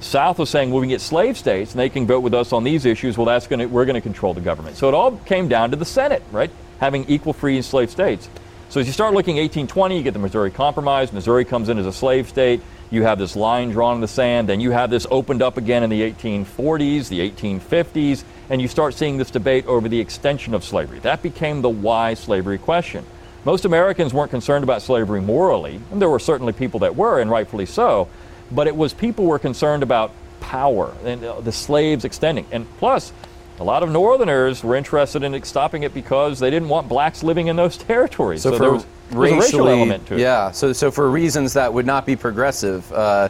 South 0.00 0.38
was 0.38 0.50
saying, 0.50 0.70
well, 0.70 0.80
we 0.80 0.86
can 0.86 0.90
get 0.90 1.00
slave 1.00 1.36
states 1.36 1.72
and 1.72 1.80
they 1.80 1.88
can 1.88 2.06
vote 2.06 2.20
with 2.20 2.34
us 2.34 2.52
on 2.52 2.64
these 2.64 2.84
issues. 2.84 3.16
Well, 3.16 3.26
that's 3.26 3.46
going 3.46 3.60
to, 3.60 3.66
we're 3.66 3.84
going 3.84 3.94
to 3.94 4.00
control 4.00 4.34
the 4.34 4.40
government. 4.40 4.76
So 4.76 4.88
it 4.88 4.94
all 4.94 5.16
came 5.18 5.48
down 5.48 5.70
to 5.70 5.76
the 5.76 5.84
Senate, 5.84 6.22
right? 6.30 6.50
Having 6.80 7.06
equal 7.08 7.32
free 7.32 7.56
and 7.56 7.64
slave 7.64 7.90
states. 7.90 8.28
So 8.68 8.80
as 8.80 8.86
you 8.86 8.92
start 8.92 9.14
looking 9.14 9.36
1820, 9.36 9.96
you 9.96 10.02
get 10.02 10.12
the 10.12 10.18
Missouri 10.18 10.50
Compromise. 10.50 11.12
Missouri 11.12 11.44
comes 11.44 11.68
in 11.68 11.78
as 11.78 11.86
a 11.86 11.92
slave 11.92 12.28
state. 12.28 12.60
You 12.90 13.02
have 13.02 13.18
this 13.18 13.34
line 13.34 13.70
drawn 13.70 13.96
in 13.96 14.00
the 14.00 14.08
sand. 14.08 14.48
Then 14.48 14.60
you 14.60 14.70
have 14.70 14.90
this 14.90 15.06
opened 15.10 15.42
up 15.42 15.56
again 15.56 15.82
in 15.82 15.90
the 15.90 16.02
1840s, 16.12 17.08
the 17.08 17.30
1850s, 17.30 18.24
and 18.50 18.62
you 18.62 18.68
start 18.68 18.94
seeing 18.94 19.16
this 19.18 19.30
debate 19.30 19.66
over 19.66 19.88
the 19.88 20.00
extension 20.00 20.54
of 20.54 20.64
slavery. 20.64 20.98
That 21.00 21.22
became 21.22 21.62
the 21.62 21.68
why 21.68 22.14
slavery 22.14 22.58
question. 22.58 23.04
Most 23.44 23.64
Americans 23.64 24.12
weren't 24.12 24.30
concerned 24.30 24.64
about 24.64 24.82
slavery 24.82 25.20
morally, 25.20 25.80
and 25.90 26.02
there 26.02 26.10
were 26.10 26.18
certainly 26.18 26.52
people 26.52 26.80
that 26.80 26.96
were, 26.96 27.20
and 27.20 27.30
rightfully 27.30 27.66
so, 27.66 28.08
but 28.50 28.66
it 28.66 28.76
was 28.76 28.92
people 28.92 29.26
were 29.26 29.38
concerned 29.38 29.82
about 29.82 30.12
power 30.40 30.94
and 31.04 31.24
uh, 31.24 31.40
the 31.40 31.52
slaves 31.52 32.04
extending. 32.04 32.46
And 32.50 32.66
plus, 32.78 33.12
a 33.60 33.64
lot 33.64 33.82
of 33.82 33.90
Northerners 33.90 34.62
were 34.62 34.76
interested 34.76 35.22
in 35.22 35.42
stopping 35.44 35.82
it 35.82 35.92
because 35.92 36.38
they 36.38 36.50
didn't 36.50 36.68
want 36.68 36.88
blacks 36.88 37.22
living 37.22 37.48
in 37.48 37.56
those 37.56 37.76
territories. 37.90 38.42
So, 38.42 38.52
so 38.52 38.58
there 38.58 38.72
was, 38.72 38.86
there 39.10 39.18
was 39.20 39.30
a 39.32 39.36
racial 39.36 39.68
element 39.68 40.06
to 40.06 40.14
it. 40.14 40.20
Yeah, 40.20 40.50
so, 40.50 40.72
so 40.72 40.90
for 40.90 41.10
reasons 41.10 41.52
that 41.54 41.72
would 41.72 41.86
not 41.86 42.06
be 42.06 42.16
progressive 42.16 42.90
uh, 42.92 43.28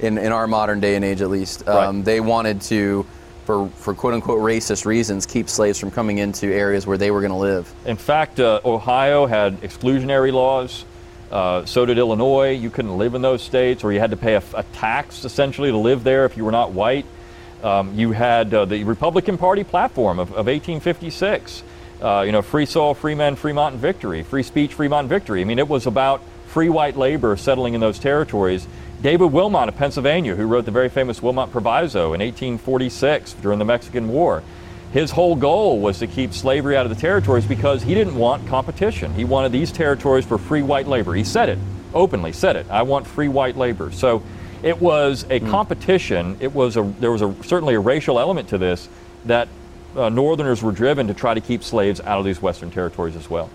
in, 0.00 0.18
in 0.18 0.32
our 0.32 0.46
modern 0.46 0.80
day 0.80 0.96
and 0.96 1.04
age 1.04 1.20
at 1.22 1.30
least, 1.30 1.66
um, 1.68 1.96
Right. 1.96 2.04
they 2.04 2.20
wanted 2.20 2.60
to, 2.62 3.06
for, 3.44 3.68
for 3.70 3.94
quote 3.94 4.14
unquote 4.14 4.40
racist 4.40 4.84
reasons, 4.84 5.26
keep 5.26 5.48
slaves 5.48 5.78
from 5.78 5.90
coming 5.90 6.18
into 6.18 6.46
areas 6.46 6.86
where 6.86 6.98
they 6.98 7.10
were 7.10 7.20
going 7.20 7.32
to 7.32 7.36
live. 7.36 7.72
In 7.86 7.96
fact, 7.96 8.40
uh, 8.40 8.60
Ohio 8.64 9.26
had 9.26 9.60
exclusionary 9.60 10.32
laws. 10.32 10.84
Uh, 11.30 11.64
so 11.64 11.86
did 11.86 11.96
Illinois. 11.96 12.50
You 12.50 12.70
couldn't 12.70 12.98
live 12.98 13.14
in 13.14 13.22
those 13.22 13.42
states, 13.42 13.84
or 13.84 13.92
you 13.92 14.00
had 14.00 14.10
to 14.10 14.16
pay 14.16 14.34
a, 14.34 14.42
a 14.54 14.64
tax 14.72 15.24
essentially 15.24 15.70
to 15.70 15.76
live 15.76 16.02
there 16.02 16.24
if 16.24 16.36
you 16.36 16.44
were 16.44 16.50
not 16.50 16.72
white. 16.72 17.06
Um, 17.62 17.94
you 17.94 18.12
had 18.12 18.52
uh, 18.52 18.64
the 18.64 18.84
Republican 18.84 19.38
Party 19.38 19.64
platform 19.64 20.18
of, 20.18 20.30
of 20.30 20.46
1856. 20.46 21.62
Uh, 22.00 22.22
you 22.24 22.32
know, 22.32 22.40
free 22.40 22.64
soil, 22.64 22.94
free 22.94 23.14
men, 23.14 23.36
Fremont 23.36 23.76
victory, 23.76 24.22
free 24.22 24.42
speech, 24.42 24.74
Fremont 24.74 25.08
victory. 25.08 25.42
I 25.42 25.44
mean, 25.44 25.58
it 25.58 25.68
was 25.68 25.86
about 25.86 26.22
free 26.46 26.70
white 26.70 26.96
labor 26.96 27.36
settling 27.36 27.74
in 27.74 27.80
those 27.80 27.98
territories. 27.98 28.66
David 29.02 29.32
Wilmot 29.32 29.70
of 29.70 29.76
Pennsylvania, 29.76 30.34
who 30.34 30.46
wrote 30.46 30.66
the 30.66 30.70
very 30.70 30.90
famous 30.90 31.22
Wilmot 31.22 31.50
Proviso 31.50 32.12
in 32.12 32.20
1846 32.20 33.32
during 33.34 33.58
the 33.58 33.64
Mexican 33.64 34.08
War, 34.08 34.42
his 34.92 35.10
whole 35.10 35.36
goal 35.36 35.80
was 35.80 36.00
to 36.00 36.06
keep 36.06 36.34
slavery 36.34 36.76
out 36.76 36.84
of 36.84 36.94
the 36.94 37.00
territories 37.00 37.46
because 37.46 37.82
he 37.82 37.94
didn't 37.94 38.14
want 38.14 38.46
competition. 38.46 39.14
He 39.14 39.24
wanted 39.24 39.52
these 39.52 39.72
territories 39.72 40.26
for 40.26 40.36
free 40.36 40.60
white 40.60 40.86
labor. 40.86 41.14
He 41.14 41.24
said 41.24 41.48
it 41.48 41.58
openly, 41.94 42.32
said 42.32 42.56
it. 42.56 42.66
I 42.68 42.82
want 42.82 43.06
free 43.06 43.28
white 43.28 43.56
labor. 43.56 43.90
So 43.90 44.22
it 44.62 44.78
was 44.78 45.24
a 45.30 45.40
competition. 45.40 46.36
It 46.40 46.54
was 46.54 46.76
a 46.76 46.82
there 47.00 47.12
was 47.12 47.22
a 47.22 47.34
certainly 47.44 47.74
a 47.74 47.80
racial 47.80 48.18
element 48.18 48.48
to 48.50 48.58
this 48.58 48.88
that 49.24 49.48
uh, 49.96 50.10
Northerners 50.10 50.62
were 50.62 50.72
driven 50.72 51.06
to 51.06 51.14
try 51.14 51.32
to 51.32 51.40
keep 51.40 51.62
slaves 51.62 52.00
out 52.00 52.18
of 52.18 52.26
these 52.26 52.42
Western 52.42 52.70
territories 52.70 53.16
as 53.16 53.30
well. 53.30 53.48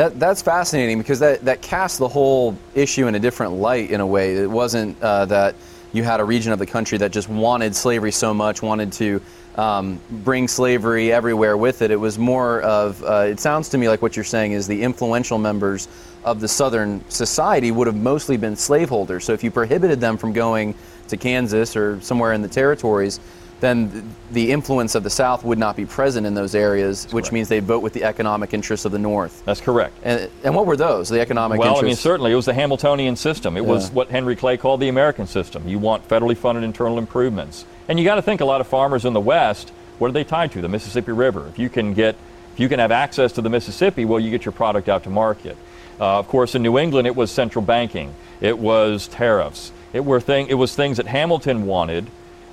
That, 0.00 0.18
that's 0.18 0.40
fascinating 0.40 0.96
because 0.96 1.18
that, 1.18 1.44
that 1.44 1.60
casts 1.60 1.98
the 1.98 2.08
whole 2.08 2.56
issue 2.74 3.06
in 3.06 3.14
a 3.16 3.18
different 3.18 3.52
light 3.52 3.90
in 3.90 4.00
a 4.00 4.06
way. 4.06 4.34
It 4.34 4.50
wasn't 4.50 4.98
uh, 5.02 5.26
that 5.26 5.56
you 5.92 6.04
had 6.04 6.20
a 6.20 6.24
region 6.24 6.52
of 6.52 6.58
the 6.58 6.64
country 6.64 6.96
that 6.96 7.12
just 7.12 7.28
wanted 7.28 7.76
slavery 7.76 8.10
so 8.10 8.32
much, 8.32 8.62
wanted 8.62 8.94
to 8.94 9.20
um, 9.56 10.00
bring 10.24 10.48
slavery 10.48 11.12
everywhere 11.12 11.54
with 11.58 11.82
it. 11.82 11.90
It 11.90 11.96
was 11.96 12.18
more 12.18 12.62
of, 12.62 13.04
uh, 13.04 13.26
it 13.28 13.40
sounds 13.40 13.68
to 13.68 13.76
me 13.76 13.90
like 13.90 14.00
what 14.00 14.16
you're 14.16 14.24
saying 14.24 14.52
is 14.52 14.66
the 14.66 14.82
influential 14.82 15.36
members 15.36 15.86
of 16.24 16.40
the 16.40 16.48
Southern 16.48 17.04
society 17.10 17.70
would 17.70 17.86
have 17.86 17.96
mostly 17.96 18.38
been 18.38 18.56
slaveholders. 18.56 19.26
So 19.26 19.34
if 19.34 19.44
you 19.44 19.50
prohibited 19.50 20.00
them 20.00 20.16
from 20.16 20.32
going 20.32 20.74
to 21.08 21.18
Kansas 21.18 21.76
or 21.76 22.00
somewhere 22.00 22.32
in 22.32 22.40
the 22.40 22.48
territories, 22.48 23.20
then 23.60 24.14
the 24.30 24.50
influence 24.50 24.94
of 24.94 25.02
the 25.02 25.10
South 25.10 25.44
would 25.44 25.58
not 25.58 25.76
be 25.76 25.84
present 25.84 26.26
in 26.26 26.34
those 26.34 26.54
areas, 26.54 27.04
which 27.12 27.24
correct. 27.24 27.32
means 27.32 27.48
they 27.48 27.60
vote 27.60 27.80
with 27.80 27.92
the 27.92 28.04
economic 28.04 28.54
interests 28.54 28.86
of 28.86 28.92
the 28.92 28.98
North. 28.98 29.42
That's 29.44 29.60
correct. 29.60 29.94
And, 30.02 30.30
and 30.44 30.54
what 30.54 30.66
were 30.66 30.76
those? 30.76 31.08
The 31.08 31.20
economic 31.20 31.58
Well, 31.58 31.78
I 31.78 31.82
mean, 31.82 31.96
certainly 31.96 32.32
it 32.32 32.36
was 32.36 32.46
the 32.46 32.54
Hamiltonian 32.54 33.16
system. 33.16 33.56
It 33.56 33.64
was 33.64 33.90
what 33.90 34.08
Henry 34.08 34.36
Clay 34.36 34.56
called 34.56 34.80
the 34.80 34.88
American 34.88 35.26
system. 35.26 35.68
You 35.68 35.78
want 35.78 36.08
federally 36.08 36.36
funded 36.36 36.64
internal 36.64 36.98
improvements, 36.98 37.64
and 37.88 37.98
you 37.98 38.04
got 38.04 38.16
to 38.16 38.22
think 38.22 38.40
a 38.40 38.44
lot 38.44 38.60
of 38.60 38.66
farmers 38.66 39.04
in 39.04 39.12
the 39.12 39.20
West. 39.20 39.70
What 39.98 40.08
are 40.08 40.12
they 40.12 40.24
tied 40.24 40.52
to? 40.52 40.62
The 40.62 40.68
Mississippi 40.68 41.12
River. 41.12 41.46
If 41.48 41.58
you 41.58 41.68
can 41.68 41.92
get, 41.92 42.16
if 42.54 42.60
you 42.60 42.68
can 42.68 42.78
have 42.78 42.90
access 42.90 43.32
to 43.32 43.42
the 43.42 43.50
Mississippi, 43.50 44.06
well, 44.06 44.18
you 44.18 44.30
get 44.30 44.46
your 44.46 44.52
product 44.52 44.88
out 44.88 45.04
to 45.04 45.10
market. 45.10 45.56
Uh, 46.00 46.18
of 46.18 46.28
course, 46.28 46.54
in 46.54 46.62
New 46.62 46.78
England, 46.78 47.06
it 47.06 47.14
was 47.14 47.30
central 47.30 47.62
banking. 47.62 48.14
It 48.40 48.58
was 48.58 49.06
tariffs. 49.08 49.70
It 49.92 50.04
were 50.04 50.20
thing. 50.20 50.46
It 50.48 50.54
was 50.54 50.74
things 50.74 50.96
that 50.96 51.06
Hamilton 51.06 51.66
wanted. 51.66 52.06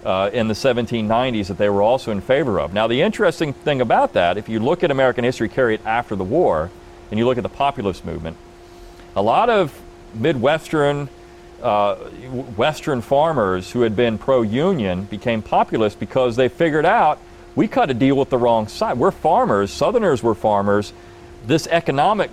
Uh, 0.05 0.29
in 0.31 0.47
the 0.47 0.53
1790s, 0.53 1.47
that 1.47 1.57
they 1.57 1.69
were 1.69 1.81
also 1.81 2.11
in 2.11 2.21
favor 2.21 2.59
of. 2.61 2.71
Now, 2.71 2.87
the 2.87 3.01
interesting 3.01 3.51
thing 3.51 3.81
about 3.81 4.13
that, 4.13 4.37
if 4.37 4.47
you 4.47 4.59
look 4.59 4.83
at 4.83 4.91
American 4.91 5.25
history 5.25 5.49
carried 5.49 5.81
after 5.85 6.15
the 6.15 6.23
war, 6.23 6.69
and 7.09 7.19
you 7.19 7.25
look 7.25 7.37
at 7.37 7.43
the 7.43 7.49
populist 7.49 8.05
movement, 8.05 8.37
a 9.15 9.21
lot 9.21 9.49
of 9.49 9.77
Midwestern, 10.13 11.09
uh, 11.61 11.95
Western 12.55 13.01
farmers 13.01 13.71
who 13.71 13.81
had 13.81 13.95
been 13.95 14.17
pro 14.17 14.43
union 14.43 15.05
became 15.05 15.41
populist 15.41 15.99
because 15.99 16.35
they 16.35 16.47
figured 16.47 16.85
out 16.85 17.19
we 17.55 17.67
cut 17.67 17.89
a 17.89 17.93
deal 17.95 18.15
with 18.15 18.29
the 18.29 18.37
wrong 18.37 18.67
side. 18.67 18.99
We're 18.99 19.11
farmers, 19.11 19.71
Southerners 19.71 20.21
were 20.21 20.35
farmers. 20.35 20.93
This 21.47 21.65
economic 21.67 22.29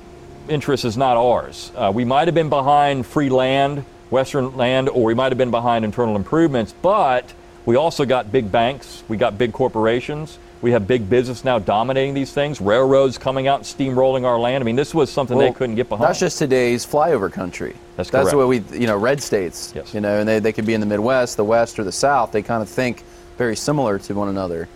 interest 0.49 0.85
is 0.85 0.97
not 0.97 1.17
ours. 1.17 1.73
Uh, 1.75 1.91
we 1.95 2.05
might 2.05 2.29
have 2.29 2.35
been 2.35 2.51
behind 2.51 3.07
free 3.07 3.31
land, 3.31 3.85
Western 4.11 4.55
land, 4.57 4.91
or 4.91 5.05
we 5.05 5.15
might 5.15 5.33
have 5.33 5.39
been 5.39 5.51
behind 5.51 5.85
internal 5.85 6.17
improvements, 6.17 6.75
but 6.83 7.33
we 7.67 7.77
also 7.77 8.05
got 8.05 8.31
big 8.31 8.51
banks, 8.51 9.03
we 9.09 9.17
got 9.17 9.39
big 9.39 9.53
corporations. 9.53 10.39
We 10.63 10.71
have 10.71 10.87
big 10.87 11.11
business 11.11 11.45
now 11.45 11.59
dominating 11.59 12.15
these 12.15 12.33
things, 12.33 12.59
railroads 12.59 13.19
coming 13.19 13.49
out 13.49 13.59
and 13.59 13.67
steamrolling 13.67 14.25
our 14.25 14.41
land. 14.41 14.63
I 14.63 14.65
mean, 14.65 14.77
this 14.77 14.95
was 14.95 15.13
something 15.13 15.37
Well, 15.37 15.49
they 15.49 15.53
couldn't 15.53 15.75
get 15.75 15.91
behind. 15.91 16.09
That's 16.09 16.19
just 16.19 16.39
today's 16.39 16.87
flyover 16.87 17.31
country. 17.31 17.77
That's 17.97 18.11
correct. 18.11 18.25
That's 18.25 18.35
what 18.35 18.49
we, 18.49 18.61
you 18.73 18.87
know, 18.87 18.97
red 18.97 19.23
states. 19.23 19.75
Yes. 19.77 19.93
You 19.93 20.01
know, 20.01 20.21
and 20.21 20.27
they, 20.27 20.39
they 20.39 20.55
could 20.55 20.65
be 20.65 20.73
in 20.73 20.81
the 20.81 20.87
Midwest, 20.87 21.37
the 21.37 21.45
West, 21.45 21.79
or 21.79 21.85
the 21.85 21.93
South. 21.93 22.33
They 22.33 22.41
kind 22.41 22.63
of 22.63 22.69
think 22.71 23.05
very 23.37 23.57
similar 23.57 23.99
to 23.99 24.15
one 24.15 24.29
another. 24.29 24.67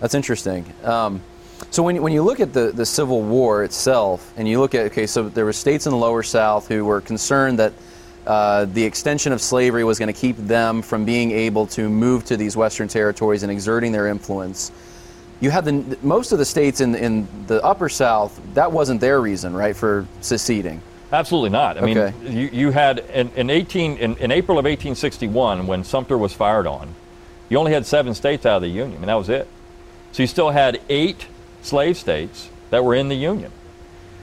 That's 0.00 0.14
interesting. 0.14 0.64
Um, 0.82 1.20
so 1.70 1.82
when, 1.82 2.00
when 2.00 2.14
you 2.14 2.22
look 2.22 2.40
at 2.40 2.54
the, 2.54 2.72
the 2.72 2.86
Civil 2.86 3.20
War 3.20 3.62
itself, 3.62 4.32
and 4.38 4.48
you 4.48 4.58
look 4.58 4.74
at, 4.74 4.86
okay, 4.86 5.06
so 5.06 5.28
there 5.28 5.44
were 5.44 5.52
states 5.52 5.84
in 5.84 5.90
the 5.90 5.98
lower 5.98 6.22
South 6.22 6.66
who 6.66 6.82
were 6.82 7.02
concerned 7.02 7.58
that 7.58 7.74
uh, 8.26 8.64
the 8.66 8.84
extension 8.84 9.32
of 9.32 9.40
slavery 9.40 9.84
was 9.84 9.98
going 9.98 10.12
to 10.12 10.18
keep 10.20 10.36
them 10.36 10.82
from 10.82 11.04
being 11.04 11.30
able 11.30 11.66
to 11.68 11.88
move 11.88 12.24
to 12.26 12.36
these 12.36 12.56
Western 12.56 12.88
territories 12.88 13.42
and 13.42 13.52
exerting 13.52 13.92
their 13.92 14.06
influence. 14.08 14.72
You 15.40 15.50
had 15.50 15.64
the 15.64 15.98
most 16.02 16.32
of 16.32 16.38
the 16.38 16.44
states 16.44 16.80
in 16.80 16.94
in 16.94 17.28
the 17.46 17.62
upper 17.62 17.88
South. 17.88 18.40
That 18.54 18.72
wasn't 18.72 19.00
their 19.00 19.20
reason, 19.20 19.54
right, 19.54 19.76
for 19.76 20.06
seceding. 20.20 20.80
Absolutely 21.12 21.50
not. 21.50 21.78
I 21.78 21.82
mean, 21.82 21.98
Okay. 21.98 22.14
you, 22.28 22.48
you 22.52 22.70
had 22.72 22.98
in, 23.12 23.30
in 23.36 23.48
18 23.50 23.96
in, 23.98 24.16
in 24.16 24.32
April 24.32 24.58
of 24.58 24.64
1861 24.64 25.66
when 25.66 25.84
Sumter 25.84 26.18
was 26.18 26.32
fired 26.32 26.66
on, 26.66 26.94
you 27.48 27.58
only 27.58 27.72
had 27.72 27.86
seven 27.86 28.14
states 28.14 28.44
out 28.44 28.56
of 28.56 28.62
the 28.62 28.68
Union, 28.68 28.96
and 29.00 29.08
that 29.08 29.14
was 29.14 29.28
it. 29.28 29.46
So 30.12 30.22
you 30.22 30.26
still 30.26 30.50
had 30.50 30.80
eight 30.88 31.26
slave 31.62 31.96
states 31.96 32.48
that 32.70 32.82
were 32.84 32.94
in 32.94 33.08
the 33.08 33.14
Union. 33.14 33.52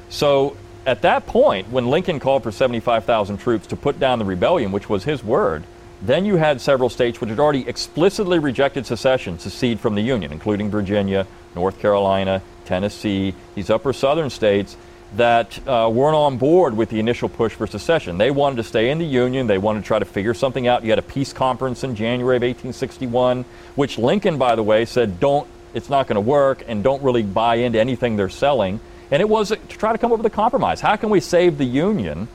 So 0.10 0.58
at 0.86 1.02
that 1.04 1.26
point, 1.26 1.70
when 1.70 1.88
Lincoln 1.88 2.20
called 2.20 2.44
for 2.44 2.52
75,000 2.52 3.38
troops 3.38 3.68
to 3.68 3.76
put 3.76 4.00
down 4.00 4.20
the 4.20 4.26
rebellion, 4.26 4.72
which 4.72 4.90
was 4.90 5.04
his 5.04 5.24
word, 5.24 5.64
then 6.02 6.26
you 6.26 6.36
had 6.36 6.60
several 6.60 6.90
states 6.90 7.22
which 7.22 7.30
had 7.30 7.40
already 7.40 7.68
explicitly 7.68 8.38
rejected 8.38 8.86
secession, 8.86 9.40
secede 9.40 9.80
from 9.80 9.96
the 9.96 10.02
Union, 10.02 10.32
including 10.34 10.70
Virginia, 10.70 11.26
North 11.56 11.80
Carolina, 11.80 12.42
Tennessee, 12.66 13.34
these 13.56 13.70
upper 13.70 13.94
southern 13.94 14.30
states 14.30 14.76
that 15.16 15.66
uh, 15.68 15.90
weren't 15.94 16.16
on 16.16 16.38
board 16.38 16.76
with 16.76 16.90
the 16.90 17.00
initial 17.00 17.30
push 17.30 17.54
for 17.54 17.68
secession. 17.68 18.18
They 18.18 18.32
wanted 18.32 18.58
to 18.58 18.64
stay 18.64 18.90
in 18.90 18.98
the 18.98 19.06
Union. 19.06 19.48
They 19.48 19.60
wanted 19.60 19.82
to 19.82 19.86
try 19.86 20.00
to 20.00 20.06
figure 20.06 20.34
something 20.34 20.68
out. 20.68 20.84
You 20.84 20.90
had 20.90 21.00
a 21.00 21.04
peace 21.04 21.32
conference 21.32 21.84
in 21.84 21.96
January 21.96 22.38
of 22.38 22.42
1861, 22.42 23.46
which 23.76 23.98
Lincoln, 23.98 24.38
by 24.38 24.56
the 24.56 24.64
way, 24.64 24.86
said, 24.86 25.20
don't, 25.20 25.48
it's 25.74 25.90
not 25.90 26.08
going 26.08 26.16
to 26.16 26.22
work, 26.22 26.64
and 26.68 26.84
don't 26.84 27.04
really 27.04 27.24
buy 27.24 27.56
into 27.56 27.80
anything 27.80 28.16
they're 28.16 28.30
selling. 28.30 28.80
And 29.14 29.22
it 29.22 29.30
was 29.30 29.50
to 29.50 29.58
try 29.68 29.92
to 29.92 30.00
come 30.00 30.12
up 30.12 30.18
with 30.18 30.26
a 30.26 30.32
compromise. 30.32 30.82
How 30.82 30.96
can 30.96 31.12
we 31.12 31.20
save 31.20 31.60
the 31.60 31.66
Union? 31.66 32.28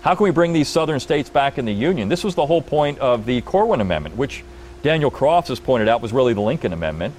How 0.00 0.16
can 0.16 0.24
we 0.24 0.32
bring 0.32 0.52
these 0.52 0.66
southern 0.66 0.98
states 0.98 1.30
back 1.30 1.56
in 1.56 1.66
the 1.66 1.72
Union? 1.72 2.08
This 2.08 2.24
was 2.24 2.34
the 2.34 2.46
whole 2.46 2.62
point 2.62 2.98
of 2.98 3.26
the 3.26 3.42
Corwin 3.42 3.80
Amendment, 3.80 4.16
which 4.16 4.42
Daniel 4.82 5.12
Crofts 5.12 5.50
has 5.50 5.60
pointed 5.60 5.86
out 5.86 6.02
was 6.02 6.12
really 6.12 6.34
the 6.34 6.40
Lincoln 6.40 6.72
Amendment. 6.72 7.14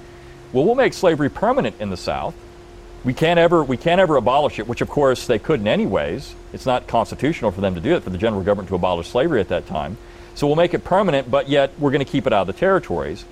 Well, 0.52 0.66
we'll 0.66 0.74
make 0.74 0.92
slavery 0.92 1.30
permanent 1.30 1.76
in 1.80 1.88
the 1.88 1.96
South. 1.96 2.34
We 3.02 3.14
can't 3.14 3.38
ever 3.38 3.64
we 3.64 3.78
can't 3.78 3.98
ever 3.98 4.16
abolish 4.16 4.58
it, 4.58 4.68
which 4.68 4.82
of 4.82 4.90
course 4.90 5.26
they 5.26 5.38
couldn't 5.38 5.68
anyways. 5.68 6.34
It's 6.52 6.66
not 6.66 6.86
constitutional 6.86 7.50
for 7.50 7.62
them 7.62 7.74
to 7.74 7.80
do 7.80 7.96
it 7.96 8.02
for 8.02 8.10
the 8.10 8.18
general 8.18 8.42
government 8.42 8.68
to 8.68 8.74
abolish 8.74 9.08
slavery 9.08 9.40
at 9.40 9.48
that 9.48 9.66
time. 9.66 9.96
So 10.34 10.46
we'll 10.46 10.56
make 10.56 10.74
it 10.74 10.84
permanent, 10.84 11.30
but 11.30 11.48
yet 11.48 11.72
we're 11.78 11.92
going 11.92 12.04
to 12.04 12.12
keep 12.12 12.26
it 12.26 12.32
out 12.34 12.42
of 12.42 12.46
the 12.48 12.60
territories. 12.60 13.24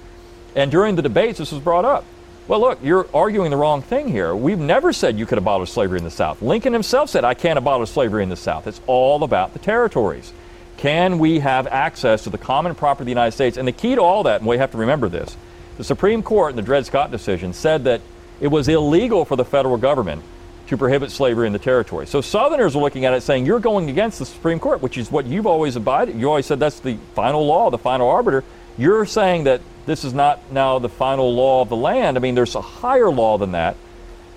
And 0.57 0.71
during 0.71 0.97
the 0.97 1.03
debates, 1.03 1.39
this 1.39 1.53
was 1.53 1.61
brought 1.61 1.85
up. 1.85 2.07
Well, 2.51 2.59
look, 2.59 2.81
you're 2.83 3.07
arguing 3.15 3.53
the 3.53 3.57
wrong 3.57 3.81
thing 3.81 4.09
here. 4.09 4.35
We've 4.35 4.59
never 4.59 4.93
said 4.93 5.17
you 5.17 5.25
could 5.25 5.39
abolish 5.39 5.71
slavery 5.71 5.99
in 5.99 6.05
the 6.05 6.11
South. 6.11 6.43
Lincoln 6.43 6.73
himself 6.73 7.09
said, 7.09 7.23
I 7.23 7.33
can't 7.33 7.57
abolish 7.57 7.91
slavery 7.91 8.25
in 8.25 8.29
the 8.29 8.35
South. 8.35 8.67
It's 8.67 8.81
all 8.89 9.23
about 9.23 9.53
the 9.53 9.61
territories. 9.61 10.33
Can 10.77 11.21
we 11.21 11.39
have 11.39 11.69
access 11.69 12.25
to 12.25 12.31
the 12.31 12.39
common 12.39 12.75
property 12.75 13.03
of 13.03 13.07
the 13.07 13.13
United 13.13 13.31
States? 13.31 13.57
And 13.57 13.69
the 13.69 13.73
key 13.73 13.95
to 13.95 14.03
all 14.03 14.25
that, 14.25 14.41
and 14.41 14.49
we 14.49 14.59
have 14.59 14.73
to 14.73 14.79
remember 14.79 15.09
this, 15.09 15.37
the 15.77 15.85
Supreme 15.85 16.25
Court 16.25 16.51
in 16.51 16.57
the 16.57 16.63
Dred 16.63 16.85
Scott 16.87 17.13
decision 17.13 17.53
said 17.53 17.85
that 17.85 18.01
it 18.41 18.49
was 18.49 18.67
illegal 18.67 19.25
for 19.25 19.37
the 19.37 19.45
federal 19.45 19.77
government 19.77 20.25
to 20.67 20.77
prohibit 20.77 21.13
slavery 21.13 21.47
in 21.47 21.53
the 21.53 21.61
territory. 21.61 22.09
So 22.09 22.21
Southerners 22.21 22.75
are 22.75 22.83
looking 22.83 23.05
at 23.05 23.15
it 23.15 23.21
saying, 23.21 23.47
you're 23.47 23.61
going 23.61 23.89
against 23.91 24.19
the 24.19 24.27
Supreme 24.27 24.59
Court, 24.59 24.83
which 24.83 24.99
is 24.99 25.09
what 25.09 25.25
you've 25.25 25.47
always 25.47 25.77
abided. 25.77 26.17
You 26.17 26.29
always 26.29 26.47
said 26.47 26.59
that's 26.59 26.81
the 26.81 26.97
final 27.15 27.47
law, 27.47 27.71
the 27.71 27.79
final 27.79 28.09
arbiter. 28.09 28.43
You're 28.77 29.07
saying 29.07 29.45
that 29.45 29.61
this 29.91 30.05
is 30.05 30.15
not 30.15 30.53
now 30.53 30.79
the 30.79 30.89
final 30.89 31.35
law 31.35 31.63
of 31.63 31.69
the 31.69 31.75
land. 31.75 32.17
I 32.17 32.21
mean, 32.21 32.37
there's 32.37 32.55
a 32.55 32.61
higher 32.61 33.11
law 33.11 33.39
than 33.39 33.53
that. 33.53 33.77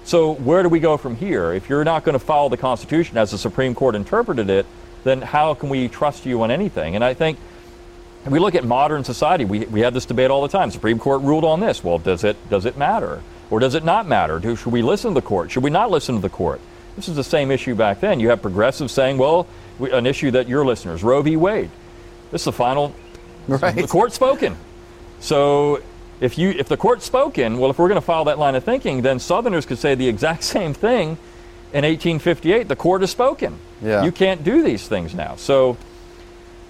So 0.04 0.34
where 0.34 0.64
do 0.64 0.70
we 0.70 0.80
go 0.80 0.98
from 0.98 1.16
here? 1.16 1.54
If 1.54 1.70
you're 1.70 1.84
not 1.84 2.04
going 2.04 2.14
to 2.14 2.26
follow 2.26 2.50
the 2.50 2.58
Constitution 2.58 3.18
as 3.18 3.30
the 3.30 3.38
Supreme 3.38 3.76
Court 3.76 3.94
interpreted 3.94 4.50
it, 4.50 4.66
then 5.04 5.22
how 5.22 5.54
can 5.54 5.70
we 5.70 5.90
trust 5.90 6.26
you 6.26 6.42
on 6.42 6.50
anything? 6.50 6.96
And 6.96 7.04
I 7.04 7.14
think 7.14 7.38
we 8.26 8.40
look 8.40 8.56
at 8.56 8.66
modern 8.66 9.04
society. 9.04 9.46
We, 9.46 9.66
we 9.66 9.82
have 9.82 9.94
this 9.94 10.08
debate 10.08 10.32
all 10.32 10.42
the 10.42 10.48
time. 10.48 10.72
Supreme 10.72 10.98
Court 10.98 11.22
ruled 11.22 11.46
on 11.46 11.60
this. 11.60 11.84
Well, 11.84 12.00
does 12.00 12.24
it 12.24 12.36
does 12.50 12.66
it 12.66 12.76
matter, 12.76 13.22
or 13.52 13.60
does 13.60 13.76
it 13.76 13.84
not 13.84 14.08
matter? 14.08 14.40
Do, 14.40 14.56
should 14.56 14.74
we 14.74 14.82
listen 14.82 15.12
to 15.12 15.22
the 15.22 15.28
court? 15.28 15.52
Should 15.52 15.64
we 15.64 15.70
not 15.70 15.92
listen 15.92 16.16
to 16.16 16.22
the 16.22 16.30
court? 16.30 16.62
This 16.96 17.08
is 17.08 17.16
the 17.16 17.24
same 17.24 17.52
issue 17.52 17.76
back 17.76 18.00
then. 18.00 18.20
You 18.20 18.30
have 18.30 18.42
progressives 18.42 18.92
saying, 18.92 19.20
well, 19.20 19.46
we, 19.78 19.92
an 19.92 20.08
issue 20.08 20.32
that 20.32 20.48
your 20.48 20.66
listeners, 20.66 21.04
Roe 21.04 21.22
v. 21.22 21.38
Wade. 21.38 21.70
This 22.32 22.42
is 22.42 22.46
the 22.46 22.54
final. 22.54 22.96
Right. 23.48 23.76
The 23.76 23.88
court 23.88 24.14
spoken. 24.14 24.58
So 25.24 25.82
if 26.20 26.38
you 26.38 26.50
if 26.50 26.68
the 26.68 26.76
court's 26.76 27.06
spoken, 27.06 27.58
well, 27.58 27.72
if 27.72 27.80
we're 27.80 27.88
going 27.88 28.00
to 28.00 28.06
follow 28.06 28.26
that 28.26 28.38
line 28.38 28.56
of 28.56 28.64
thinking, 28.66 29.02
then 29.02 29.20
Southerners 29.20 29.66
could 29.66 29.78
say 29.80 29.96
the 29.96 30.08
exact 30.08 30.44
same 30.56 30.74
thing 30.74 31.18
in 31.72 31.86
1858. 31.86 32.68
The 32.68 32.76
court 32.76 33.02
has 33.02 33.12
spoken. 33.12 33.58
Yeah. 33.82 34.04
You 34.04 34.12
can't 34.12 34.44
do 34.44 34.62
these 34.62 34.86
things 34.86 35.16
now. 35.16 35.38
So 35.38 35.78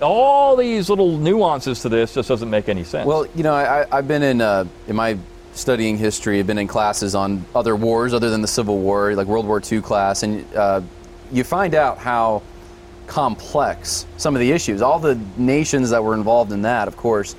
all 0.01 0.55
these 0.55 0.87
little 0.87 1.17
nuances 1.17 1.81
to 1.81 1.89
this 1.89 2.13
just 2.13 2.29
doesn't 2.29 2.49
make 2.49 2.69
any 2.69 2.83
sense. 2.83 3.07
Well, 3.07 3.25
you 3.35 3.41
know, 3.41 3.55
I, 3.55 3.87
I've 3.91 4.07
been 4.07 4.21
in 4.21 4.39
uh, 4.39 4.65
in 4.87 4.95
my 4.95 5.17
studying 5.55 5.97
history. 5.97 6.39
I've 6.39 6.47
been 6.47 6.59
in 6.59 6.67
classes 6.67 7.15
on 7.15 7.43
other 7.55 7.75
wars 7.75 8.13
other 8.13 8.29
than 8.29 8.43
the 8.43 8.47
Civil 8.47 8.77
War, 8.77 9.15
like 9.15 9.25
World 9.25 9.47
War 9.47 9.61
II 9.71 9.81
class, 9.81 10.21
and 10.21 10.45
uh, 10.55 10.81
you 11.31 11.43
find 11.43 11.73
out 11.73 11.97
how 11.97 12.43
complex 13.07 14.05
some 14.17 14.35
of 14.35 14.39
the 14.41 14.51
issues. 14.51 14.83
All 14.83 14.99
the 14.99 15.19
nations 15.37 15.89
that 15.89 16.03
were 16.03 16.13
involved 16.13 16.51
in 16.51 16.61
that, 16.61 16.87
of 16.87 16.95
course, 16.95 17.35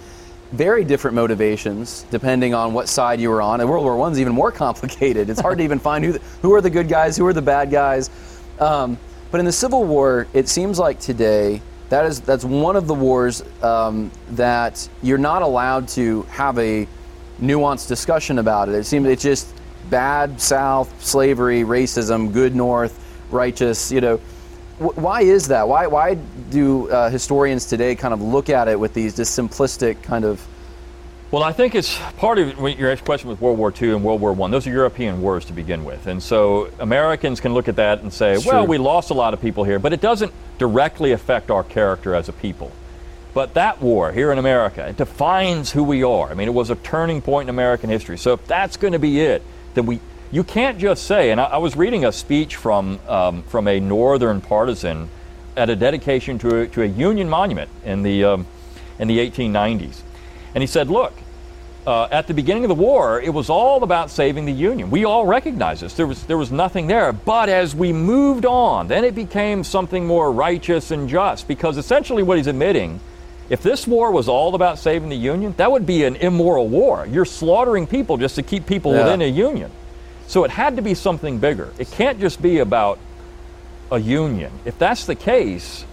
very 0.55 0.85
different 0.85 1.15
motivations 1.15 2.07
depending 2.11 2.55
on 2.55 2.73
what 2.73 2.89
side 2.89 3.21
you 3.21 3.31
were 3.31 3.43
on. 3.43 3.61
And 3.61 3.69
World 3.69 3.85
War 3.85 3.97
One's 3.97 4.21
even 4.21 4.33
more 4.33 4.53
complicated. 4.65 5.29
It's 5.29 5.41
hard 5.41 5.59
to 5.59 5.65
even 5.65 5.79
find 5.79 6.05
who 6.05 6.13
the, 6.13 6.21
who 6.43 6.55
are 6.55 6.61
the 6.61 6.71
good 6.71 6.89
guys, 6.89 7.17
who 7.17 7.27
are 7.27 7.33
the 7.33 7.43
bad 7.43 7.71
guys. 7.71 8.11
Um, 8.59 8.99
but 9.31 9.41
in 9.41 9.47
the 9.47 9.53
Civil 9.53 9.85
War, 9.85 10.29
it 10.33 10.49
seems 10.49 10.79
like 10.79 11.01
today 11.01 11.61
that 11.89 12.07
is 12.07 12.21
that's 12.21 12.45
one 12.45 12.77
of 12.77 12.87
the 12.87 12.95
wars 12.95 13.43
um, 13.63 14.11
that 14.31 14.89
you're 15.03 15.19
not 15.19 15.43
allowed 15.43 15.89
to 15.89 16.23
have 16.23 16.59
a 16.59 16.89
nuanced 17.41 17.89
discussion 17.89 18.39
about 18.39 18.69
it. 18.69 18.75
It 18.75 18.85
seems 18.85 19.07
it's 19.07 19.23
just 19.23 19.53
bad 19.91 20.41
South, 20.41 21.05
slavery, 21.05 21.63
racism, 21.63 22.33
good 22.33 22.55
North, 22.55 22.99
righteous. 23.31 23.93
You 23.93 24.01
know, 24.01 24.21
why 24.79 25.23
is 25.23 25.49
that? 25.49 25.69
Why 25.69 25.87
why 25.87 26.15
do 26.15 26.91
uh, 26.91 27.11
historians 27.11 27.67
today 27.67 27.95
kind 27.95 28.13
of 28.13 28.21
look 28.21 28.49
at 28.51 28.69
it 28.69 28.79
with 28.79 28.95
these 28.95 29.15
just 29.15 29.39
simplistic 29.39 30.03
kind 30.03 30.25
of 30.25 30.45
Well, 31.31 31.43
I 31.43 31.53
think 31.53 31.75
it's 31.75 31.99
part 32.17 32.39
of 32.39 32.59
what 32.61 32.79
your 32.79 32.97
question 32.97 33.29
with 33.29 33.41
World 33.41 33.59
War 33.59 33.73
II 33.81 33.91
and 33.91 34.05
World 34.05 34.21
War 34.21 34.33
One. 34.33 34.51
Those 34.51 34.67
are 34.67 34.71
European 34.71 35.21
wars 35.21 35.45
to 35.47 35.53
begin 35.53 35.85
with, 35.85 36.07
and 36.07 36.23
so 36.23 36.71
Americans 36.81 37.41
can 37.41 37.55
look 37.55 37.69
at 37.69 37.77
that 37.77 38.03
and 38.03 38.13
say, 38.13 38.35
It's 38.35 38.47
"Well, 38.47 38.63
true. 38.63 38.71
we 38.71 38.79
lost 38.79 39.11
a 39.11 39.15
lot 39.15 39.33
of 39.35 39.41
people 39.41 39.65
here," 39.65 39.79
but 39.79 39.93
it 39.93 40.01
doesn't 40.01 40.33
directly 40.59 41.13
affect 41.13 41.51
our 41.51 41.63
character 41.63 42.15
as 42.15 42.29
a 42.29 42.33
people. 42.33 42.73
But 43.33 43.55
that 43.55 43.83
war 43.83 44.13
here 44.13 44.31
in 44.31 44.39
America 44.39 44.87
it 44.89 44.97
defines 44.97 45.73
who 45.73 45.83
we 45.83 46.05
are. 46.05 46.31
I 46.31 46.35
mean, 46.35 46.49
it 46.49 46.55
was 46.55 46.71
a 46.71 46.77
turning 46.77 47.21
point 47.21 47.49
in 47.49 47.51
American 47.51 47.91
history. 47.91 48.17
So 48.17 48.35
if 48.35 48.47
that's 48.47 48.77
going 48.77 48.93
to 48.93 49.01
be 49.01 49.21
it, 49.21 49.43
then 49.75 49.87
we 49.87 50.01
you 50.31 50.45
can't 50.45 50.79
just 50.79 51.05
say. 51.05 51.31
And 51.31 51.41
I, 51.41 51.45
I 51.45 51.57
was 51.59 51.77
reading 51.77 52.05
a 52.05 52.13
speech 52.13 52.57
from 52.57 52.99
um, 53.09 53.43
from 53.45 53.69
a 53.69 53.81
Northern 53.81 54.41
partisan 54.41 55.09
at 55.57 55.71
a 55.71 55.77
dedication 55.77 56.39
to 56.41 56.63
a, 56.63 56.67
to 56.69 56.83
a 56.83 56.87
Union 56.87 57.29
monument 57.29 57.71
in 57.85 58.03
the 58.03 58.25
um, 58.25 58.47
in 58.99 59.09
the 59.09 59.19
1890s, 59.19 60.01
and 60.55 60.63
he 60.63 60.67
said, 60.67 60.89
"Look." 60.89 61.13
uh, 61.87 62.09
at 62.11 62.27
the 62.27 62.33
beginning 62.33 62.65
of 62.65 62.71
the 62.71 62.75
war, 62.75 63.21
it 63.21 63.29
was 63.29 63.51
all 63.51 63.83
about 63.83 64.09
saving 64.11 64.47
the 64.47 64.53
Union. 64.53 64.91
We 64.91 65.05
all 65.05 65.27
recognize 65.27 65.81
this. 65.81 65.93
There 65.93 66.07
was 66.07 66.25
there 66.25 66.39
was 66.39 66.51
nothing 66.51 66.87
there. 66.87 67.13
But 67.13 67.51
as 67.51 67.75
we 67.75 67.93
moved 67.93 68.47
on, 68.47 68.89
then 68.89 69.05
it 69.05 69.15
became 69.15 69.63
something 69.65 70.07
more 70.07 70.33
righteous 70.33 70.91
and 70.91 71.09
just. 71.11 71.47
Because 71.47 71.77
essentially, 71.77 72.23
what 72.23 72.39
he's 72.39 72.47
admitting, 72.47 73.01
if 73.51 73.63
this 73.63 73.87
war 73.87 74.11
was 74.13 74.29
all 74.29 74.55
about 74.55 74.79
saving 74.79 75.11
the 75.11 75.17
Union, 75.17 75.53
that 75.59 75.71
would 75.71 75.85
be 75.85 76.05
an 76.05 76.17
immoral 76.17 76.69
war. 76.69 77.07
You're 77.07 77.27
slaughtering 77.27 77.87
people 77.87 78.17
just 78.17 78.35
to 78.37 78.43
keep 78.43 78.65
people 78.67 78.93
Yeah. 78.95 79.05
within 79.05 79.21
a 79.21 79.29
Union. 79.29 79.71
So 80.27 80.45
it 80.45 80.51
had 80.51 80.77
to 80.77 80.83
be 80.83 80.95
something 80.95 81.39
bigger. 81.39 81.71
It 81.79 81.91
can't 81.91 82.19
just 82.21 82.41
be 82.41 82.59
about 82.59 82.99
a 83.91 83.99
Union. 83.99 84.51
If 84.65 84.79
that's 84.79 85.05
the 85.07 85.15
case, 85.15 85.85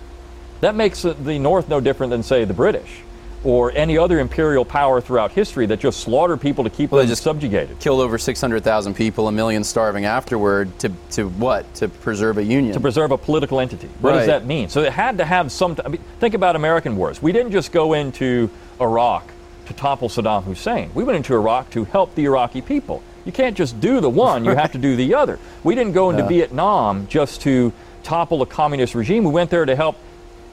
that 0.62 0.76
makes 0.76 1.02
the 1.02 1.38
North 1.40 1.68
no 1.70 1.80
different 1.80 2.12
than, 2.12 2.24
say, 2.24 2.46
the 2.46 2.54
British 2.54 3.02
or 3.44 3.72
any 3.76 3.98
other 3.98 4.20
imperial 4.20 4.64
power 4.64 5.02
throughout 5.02 5.32
history 5.32 5.66
that 5.66 5.80
just 5.80 6.00
slaughter 6.02 6.38
people 6.38 6.64
to 6.64 6.70
keep 6.70 6.92
Well, 6.92 7.00
they 7.00 7.06
them 7.06 7.12
just- 7.12 7.24
subjugated. 7.24 7.80
killed 7.80 8.00
over 8.00 8.20
600,000 8.20 8.94
people, 8.94 9.28
a 9.28 9.32
million 9.32 9.64
starving 9.64 10.06
afterward 10.06 10.78
to 10.80 10.92
to 11.12 11.28
what? 11.28 11.72
To 11.76 11.90
preserve 11.90 12.38
a 12.38 12.44
union. 12.44 12.74
To 12.76 12.80
preserve 12.80 13.12
a 13.12 13.18
political 13.18 13.60
entity. 13.60 13.90
What 14.00 14.14
does 14.14 14.28
that 14.28 14.46
mean? 14.46 14.70
So 14.70 14.82
it 14.82 14.94
had 14.94 15.18
to 15.18 15.26
have 15.26 15.52
some. 15.52 15.76
I 15.84 15.90
mean, 15.90 16.02
think 16.20 16.36
about 16.36 16.56
American 16.56 16.96
wars. 16.96 17.20
We 17.22 17.32
didn't 17.32 17.52
just 17.52 17.72
go 17.72 17.94
into 17.94 18.50
Iraq 18.80 19.32
to 19.66 19.74
topple 19.74 20.08
Saddam 20.08 20.44
Hussein. 20.44 20.92
We 20.94 21.04
went 21.04 21.18
into 21.18 21.34
Iraq 21.34 21.72
to 21.72 21.86
help 21.86 22.14
the 22.14 22.26
Iraqi 22.26 22.62
people. 22.62 23.02
You 23.26 23.32
can't 23.32 23.56
just 23.56 23.80
do 23.80 24.00
the 24.00 24.10
one, 24.10 24.44
you 24.46 24.52
have 24.56 24.72
to 24.72 24.78
do 24.78 24.96
the 24.96 25.14
other. 25.16 25.38
We 25.64 25.76
didn't 25.76 25.94
go 25.94 26.10
into 26.10 26.24
Yeah. 26.24 26.30
Vietnam 26.30 27.08
just 27.08 27.42
to 27.42 27.72
topple 28.04 28.42
a 28.42 28.46
communist 28.46 28.96
regime. 28.96 29.24
We 29.24 29.32
went 29.32 29.50
there 29.50 29.66
to 29.66 29.76
help 29.76 29.96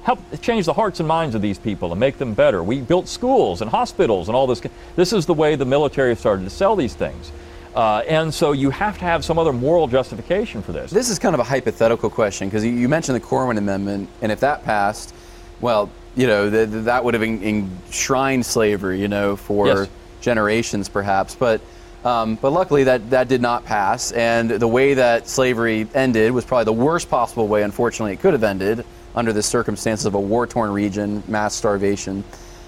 help 0.04 0.20
change 0.40 0.64
the 0.64 0.72
hearts 0.72 1.00
and 1.00 1.08
minds 1.08 1.34
of 1.34 1.42
these 1.42 1.58
people 1.58 1.90
and 1.90 2.00
make 2.00 2.16
them 2.16 2.32
better. 2.32 2.62
We 2.62 2.80
built 2.80 3.08
schools 3.08 3.60
and 3.60 3.70
hospitals 3.70 4.28
and 4.28 4.36
all 4.36 4.46
this. 4.46 4.62
This 4.96 5.12
is 5.12 5.26
the 5.26 5.34
way 5.34 5.54
the 5.54 5.66
military 5.66 6.14
started 6.16 6.44
to 6.44 6.50
sell 6.50 6.76
these 6.76 6.94
things. 6.94 7.30
Uh, 7.74 7.98
and 8.08 8.32
so 8.32 8.52
you 8.52 8.70
have 8.70 8.96
to 8.98 9.04
have 9.04 9.22
some 9.22 9.38
other 9.38 9.52
moral 9.52 9.86
justification 9.86 10.62
for 10.62 10.72
this. 10.72 10.90
This 10.90 11.10
is 11.10 11.18
kind 11.18 11.34
of 11.34 11.40
a 11.40 11.44
hypothetical 11.44 12.08
question 12.08 12.48
because 12.48 12.64
you, 12.64 12.70
you 12.72 12.88
mentioned 12.88 13.16
the 13.16 13.20
Corwin 13.20 13.58
Amendment, 13.58 14.08
and 14.22 14.32
if 14.32 14.40
that 14.40 14.64
passed, 14.64 15.12
well, 15.60 15.90
you 16.16 16.26
know, 16.26 16.48
th- 16.48 16.68
that 16.84 17.04
would 17.04 17.12
have 17.12 17.22
enshrined 17.22 18.46
slavery, 18.46 19.00
you 19.00 19.08
know, 19.08 19.36
for 19.36 19.66
Yes. 19.66 19.88
generations 20.22 20.88
perhaps. 20.88 21.34
But 21.34 21.60
um, 22.04 22.36
but 22.36 22.50
luckily 22.52 22.84
that 22.84 23.10
that 23.10 23.28
did 23.28 23.42
not 23.42 23.64
pass, 23.64 24.12
and 24.12 24.50
the 24.50 24.68
way 24.68 24.94
that 24.94 25.28
slavery 25.28 25.86
ended 25.94 26.32
was 26.32 26.44
probably 26.44 26.64
the 26.64 26.72
worst 26.72 27.08
possible 27.10 27.48
way. 27.48 27.62
Unfortunately, 27.62 28.12
it 28.12 28.20
could 28.20 28.32
have 28.32 28.44
ended 28.44 28.84
under 29.14 29.32
the 29.32 29.42
circumstances 29.42 30.06
of 30.06 30.14
a 30.14 30.20
war-torn 30.20 30.70
region, 30.72 31.22
mass 31.26 31.54
starvation, 31.54 32.22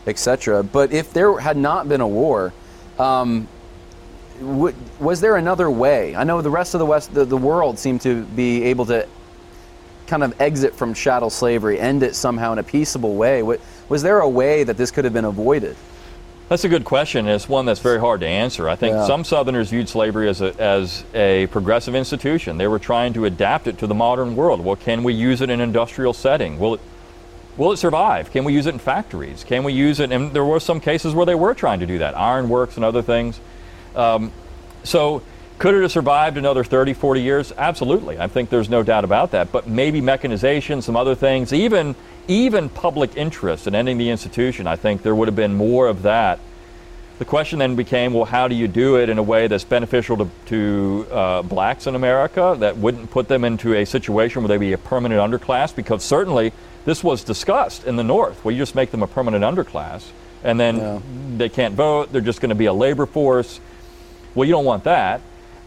etc. 0.07 0.63
But 0.65 0.93
if 0.93 1.13
there 1.13 1.39
had 1.39 1.57
not 1.57 1.89
been 1.89 2.01
a 2.01 2.09
war, 2.09 2.53
um, 2.99 3.47
w- 4.41 4.75
was 4.99 5.21
there 5.21 5.37
another 5.37 5.71
way? 5.71 6.17
I 6.17 6.25
know 6.25 6.41
the 6.43 6.51
rest 6.51 6.75
of 6.75 6.81
the 6.81 6.87
West, 6.87 7.15
the, 7.15 7.25
the 7.25 7.37
world 7.37 7.79
seemed 7.79 8.01
to 8.03 8.25
be 8.25 8.65
able 8.65 8.87
to 8.87 9.07
kind 10.09 10.25
of 10.25 10.41
exit 10.41 10.75
from 10.75 10.93
chattel 10.93 11.31
slavery, 11.31 11.79
end 11.79 12.03
it 12.03 12.17
somehow 12.17 12.53
in 12.53 12.59
a 12.59 12.65
peaceable 12.65 13.15
way. 13.15 13.43
Wa- 13.45 13.59
Was 13.89 14.03
there 14.03 14.19
a 14.21 14.29
way 14.29 14.65
that 14.65 14.77
this 14.77 14.91
could 14.91 15.05
have 15.05 15.13
been 15.15 15.25
avoided? 15.27 15.77
That's 16.51 16.65
a 16.65 16.69
good 16.69 16.85
question. 16.85 17.29
It's 17.29 17.49
one 17.49 17.65
that's 17.65 17.79
very 17.79 18.01
hard 18.01 18.19
to 18.23 18.27
answer. 18.27 18.69
I 18.69 18.75
think 18.75 18.95
Yeah. 18.97 19.07
some 19.07 19.23
Southerners 19.23 19.71
viewed 19.71 19.89
slavery 19.89 20.29
as 20.29 20.41
a, 20.41 20.53
as 20.61 21.05
a 21.15 21.47
progressive 21.47 21.95
institution. 21.95 22.59
They 22.59 22.67
were 22.67 22.81
trying 22.81 23.13
to 23.13 23.25
adapt 23.25 23.69
it 23.69 23.79
to 23.79 23.87
the 23.87 23.95
modern 23.95 24.35
world. 24.35 24.65
Well, 24.65 24.75
can 24.75 25.05
we 25.05 25.13
use 25.15 25.41
it 25.41 25.45
in 25.49 25.61
an 25.61 25.69
industrial 25.69 26.13
setting? 26.13 26.59
Will 26.59 26.75
it, 26.75 26.81
will 27.57 27.71
it 27.71 27.77
survive? 27.77 28.33
Can 28.33 28.43
we 28.43 28.53
use 28.53 28.67
it 28.67 28.71
in 28.75 28.81
factories? 28.81 29.45
Can 29.45 29.63
we 29.63 29.73
use 29.73 30.01
it? 30.01 30.11
And 30.11 30.33
there 30.33 30.45
were 30.45 30.59
some 30.59 30.81
cases 30.81 31.15
where 31.15 31.25
they 31.25 31.37
were 31.37 31.55
trying 31.55 31.79
to 31.79 31.87
do 31.87 31.99
that, 31.99 32.19
ironworks 32.19 32.75
and 32.75 32.85
other 32.85 33.01
things. 33.01 33.39
Um, 33.95 34.33
so 34.83 35.23
could 35.61 35.77
it 35.77 35.83
have 35.83 35.93
survived 35.93 36.37
another 36.37 36.65
30, 36.65 36.95
40 36.95 37.23
years? 37.23 37.53
Absolutely. 37.57 38.19
I 38.19 38.27
think 38.27 38.51
there's 38.51 38.69
no 38.69 38.83
doubt 38.83 39.05
about 39.05 39.31
that. 39.31 39.53
But 39.53 39.69
maybe 39.69 40.01
mechanization, 40.01 40.83
some 40.83 40.97
other 40.97 41.15
things, 41.15 41.53
even 41.53 41.95
even 42.29 42.69
public 42.69 43.17
interest 43.17 43.67
in 43.67 43.75
ending 43.75 43.99
the 43.99 44.11
institution, 44.11 44.67
I 44.67 44.77
think 44.77 45.03
there 45.03 45.15
would 45.15 45.29
have 45.29 45.37
been 45.37 45.55
more 45.55 45.89
of 45.89 46.03
that. 46.03 46.39
The 47.19 47.25
question 47.27 47.59
then 47.59 47.77
became, 47.77 48.15
well, 48.15 48.25
how 48.25 48.49
do 48.49 48.55
you 48.55 48.67
do 48.67 48.97
it 48.97 49.11
in 49.11 49.19
a 49.19 49.23
way 49.23 49.47
that's 49.47 49.65
beneficial 49.65 50.17
to, 50.17 50.31
to 50.47 51.07
uh, 51.13 51.43
blacks 51.43 51.87
in 51.87 51.95
America, 51.95 52.57
that 52.61 52.79
wouldn't 52.79 53.11
put 53.11 53.29
them 53.29 53.45
into 53.45 53.75
a 53.75 53.85
situation 53.85 54.43
where 54.43 54.49
they 54.49 54.57
be 54.57 54.73
a 54.73 54.79
permanent 54.79 55.21
underclass? 55.21 55.75
Because 55.77 56.03
certainly 56.03 56.53
this 56.87 57.05
was 57.05 57.23
discussed 57.23 57.85
in 57.85 57.97
the 57.97 58.05
North. 58.05 58.43
Well, 58.43 58.53
you 58.53 58.59
just 58.59 58.75
make 58.75 58.91
them 58.91 59.03
a 59.03 59.07
permanent 59.07 59.45
underclass, 59.45 60.05
and 60.43 60.59
then 60.59 60.77
Yeah. 60.79 60.99
they 61.37 61.51
can't 61.51 61.75
vote. 61.75 62.11
They're 62.11 62.23
just 62.23 62.41
going 62.41 62.49
to 62.49 62.55
be 62.55 62.67
a 62.67 62.73
labor 62.73 63.05
force. 63.05 63.61
Well, 64.35 64.47
you 64.47 64.53
don't 64.53 64.65
want 64.65 64.85
that 64.85 65.21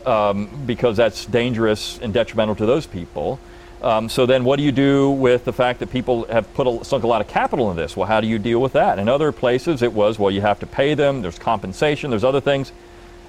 um, 0.07 0.49
because 0.65 0.97
that's 0.97 1.25
dangerous 1.25 1.99
and 2.01 2.11
detrimental 2.13 2.55
to 2.55 2.65
those 2.65 2.87
people. 2.87 3.39
Um, 3.83 4.07
so 4.07 4.25
then, 4.25 4.45
what 4.45 4.55
do 4.55 4.63
you 4.63 4.71
do 4.71 5.11
with 5.11 5.43
the 5.43 5.51
fact 5.51 5.81
that 5.81 5.91
people 5.91 6.23
have 6.27 6.51
put 6.53 6.67
a, 6.67 6.85
sunk 6.85 7.03
a 7.03 7.07
lot 7.07 7.19
of 7.19 7.27
capital 7.27 7.69
in 7.69 7.75
this? 7.75 7.97
Well, 7.97 8.07
how 8.07 8.21
do 8.21 8.27
you 8.27 8.39
deal 8.39 8.61
with 8.61 8.73
that? 8.73 8.97
In 8.97 9.09
other 9.09 9.33
places, 9.33 9.81
it 9.81 9.91
was 9.91 10.17
well, 10.17 10.31
you 10.31 10.39
have 10.39 10.59
to 10.61 10.65
pay 10.65 10.93
them. 10.93 11.21
There's 11.21 11.37
compensation. 11.37 12.09
There's 12.09 12.23
other 12.23 12.39
things. 12.39 12.71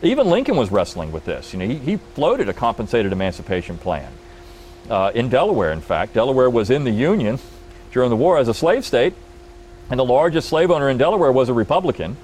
Even 0.01 0.29
Lincoln 0.29 0.55
was 0.55 0.71
wrestling 0.71 1.11
with 1.11 1.25
this. 1.25 1.53
You 1.53 1.59
know, 1.59 1.67
he, 1.67 1.75
he 1.79 1.97
floated 1.97 2.49
a 2.49 2.53
compensated 2.53 3.11
emancipation 3.11 3.79
plan 3.79 4.13
uh, 4.89 5.11
in 5.13 5.29
Delaware. 5.29 5.73
In 5.73 5.81
fact, 5.81 6.15
Delaware 6.15 6.49
was 6.49 6.71
in 6.71 6.85
the 6.85 6.93
Union 6.93 7.41
during 7.91 8.11
the 8.11 8.17
war 8.17 8.39
as 8.39 8.47
a 8.47 8.55
slave 8.55 8.85
state, 8.85 9.15
and 9.91 9.99
the 9.99 10.05
largest 10.05 10.49
slave 10.49 10.71
owner 10.71 10.89
in 10.89 10.99
Delaware 10.99 11.33
was 11.33 11.49
a 11.49 11.55
Republican. 11.55 12.17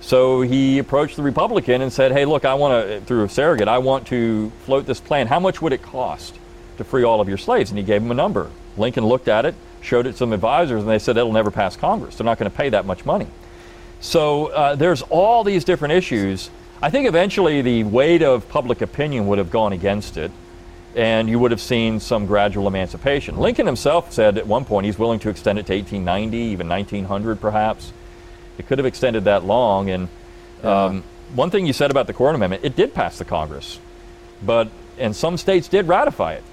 So 0.00 0.40
he 0.40 0.80
approached 0.80 1.14
the 1.14 1.22
Republican 1.22 1.80
and 1.80 1.92
said, 1.92 2.10
"Hey, 2.10 2.24
look, 2.24 2.44
I 2.44 2.54
want 2.54 2.88
to 2.88 3.00
through 3.02 3.22
a 3.22 3.28
surrogate, 3.28 3.68
I 3.68 3.78
want 3.78 4.08
to 4.08 4.50
float 4.64 4.84
this 4.86 4.98
plan. 4.98 5.28
How 5.28 5.38
much 5.38 5.62
would 5.62 5.72
it 5.72 5.82
cost 5.82 6.34
to 6.78 6.84
free 6.84 7.04
all 7.04 7.20
of 7.20 7.28
your 7.28 7.38
slaves?" 7.38 7.70
And 7.70 7.78
he 7.78 7.84
gave 7.84 8.02
him 8.02 8.10
a 8.10 8.14
number. 8.14 8.50
Lincoln 8.76 9.06
looked 9.06 9.28
at 9.28 9.44
it, 9.44 9.54
showed 9.80 10.06
it 10.06 10.12
to 10.12 10.18
some 10.18 10.32
advisors, 10.32 10.82
and 10.82 10.90
they 10.90 10.98
said 10.98 11.16
it'll 11.16 11.32
never 11.32 11.50
pass 11.50 11.76
Congress. 11.76 12.16
They're 12.16 12.24
not 12.24 12.38
going 12.38 12.50
to 12.50 12.56
pay 12.56 12.68
that 12.70 12.86
much 12.86 13.04
money. 13.04 13.26
So 14.00 14.46
uh, 14.46 14.74
there's 14.76 15.02
all 15.02 15.44
these 15.44 15.64
different 15.64 15.92
issues. 15.94 16.50
I 16.80 16.90
think 16.90 17.08
eventually 17.08 17.62
the 17.62 17.84
weight 17.84 18.22
of 18.22 18.48
public 18.48 18.80
opinion 18.80 19.26
would 19.26 19.38
have 19.38 19.50
gone 19.50 19.72
against 19.72 20.16
it, 20.16 20.30
and 20.94 21.28
you 21.28 21.38
would 21.38 21.50
have 21.50 21.60
seen 21.60 21.98
some 21.98 22.26
gradual 22.26 22.68
emancipation. 22.68 23.36
Lincoln 23.36 23.66
himself 23.66 24.12
said 24.12 24.38
at 24.38 24.46
one 24.46 24.64
point 24.64 24.86
he's 24.86 24.98
willing 24.98 25.18
to 25.20 25.28
extend 25.28 25.58
it 25.58 25.66
to 25.66 25.74
1890, 25.74 26.36
even 26.36 26.68
1900 26.68 27.40
perhaps. 27.40 27.92
It 28.58 28.66
could 28.66 28.78
have 28.78 28.86
extended 28.86 29.24
that 29.24 29.44
long. 29.44 29.90
And 29.90 30.08
um, 30.62 31.04
one 31.34 31.50
thing 31.50 31.66
you 31.66 31.72
said 31.72 31.90
about 31.90 32.06
the 32.06 32.12
Corwin 32.12 32.36
Amendment, 32.36 32.64
it 32.64 32.76
did 32.76 32.94
pass 32.94 33.18
the 33.18 33.24
Congress, 33.24 33.80
but 34.42 34.68
and 34.98 35.14
some 35.14 35.36
states 35.36 35.68
did 35.68 35.86
ratify 35.86 36.34
it. 36.34 36.44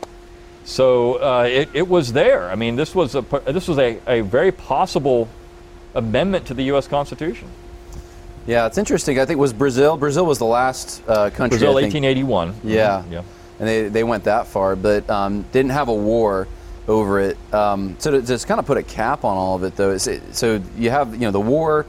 So 0.65 1.21
uh, 1.21 1.43
it, 1.43 1.69
it 1.73 1.87
was 1.87 2.11
there. 2.11 2.49
I 2.49 2.55
mean, 2.55 2.75
this 2.75 2.95
was 2.95 3.15
a 3.15 3.21
this 3.45 3.67
was 3.67 3.77
a, 3.77 3.99
a 4.07 4.21
very 4.21 4.51
possible 4.51 5.29
amendment 5.93 6.47
to 6.47 6.53
the 6.53 6.63
U.S. 6.63 6.87
Constitution. 6.87 7.47
Yeah, 8.47 8.65
it's 8.65 8.77
interesting. 8.77 9.19
I 9.19 9.25
think 9.25 9.39
was 9.39 9.53
Brazil. 9.53 9.95
Brazil 9.95 10.25
was 10.25 10.39
the 10.39 10.45
last 10.45 11.01
uh, 11.07 11.29
country. 11.29 11.57
Brazil, 11.57 11.73
1881. 11.73 12.55
Yeah. 12.63 12.99
Mm-hmm. 13.01 13.13
yeah. 13.13 13.23
And 13.57 13.67
they, 13.67 13.87
they 13.87 14.03
went 14.03 14.25
that 14.25 14.47
far, 14.47 14.75
but 14.75 15.09
um, 15.09 15.43
didn't 15.53 15.71
have 15.71 15.87
a 15.87 15.93
war 15.93 16.47
over 16.87 17.19
it. 17.21 17.37
Um, 17.53 17.95
so 17.99 18.11
to 18.11 18.21
just 18.21 18.47
kind 18.47 18.59
of 18.59 18.65
put 18.65 18.77
a 18.77 18.83
cap 18.83 19.23
on 19.23 19.37
all 19.37 19.55
of 19.55 19.63
it, 19.63 19.75
though, 19.75 19.91
it, 19.91 19.99
so 19.99 20.61
you 20.77 20.89
have 20.89 21.13
you 21.13 21.21
know 21.21 21.31
the 21.31 21.39
war, 21.39 21.85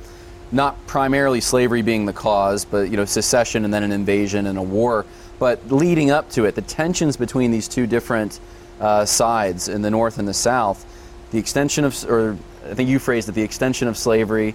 not 0.52 0.86
primarily 0.86 1.40
slavery 1.40 1.82
being 1.82 2.06
the 2.06 2.12
cause, 2.12 2.64
but 2.64 2.90
you 2.90 2.96
know 2.96 3.04
secession 3.04 3.64
and 3.64 3.72
then 3.72 3.82
an 3.82 3.92
invasion 3.92 4.46
and 4.46 4.58
a 4.58 4.62
war. 4.62 5.06
But 5.38 5.70
leading 5.70 6.10
up 6.10 6.30
to 6.30 6.44
it, 6.44 6.54
the 6.54 6.62
tensions 6.62 7.16
between 7.16 7.50
these 7.50 7.68
two 7.68 7.86
different 7.86 8.40
uh, 8.80 9.04
sides 9.04 9.68
in 9.68 9.82
the 9.82 9.90
North 9.90 10.18
and 10.18 10.26
the 10.26 10.34
South, 10.34 10.84
the 11.30 11.38
extension 11.38 11.84
of, 11.84 12.04
or 12.08 12.36
I 12.68 12.74
think 12.74 12.88
you 12.88 12.98
phrased 12.98 13.28
it, 13.28 13.32
the 13.32 13.42
extension 13.42 13.88
of 13.88 13.96
slavery 13.96 14.54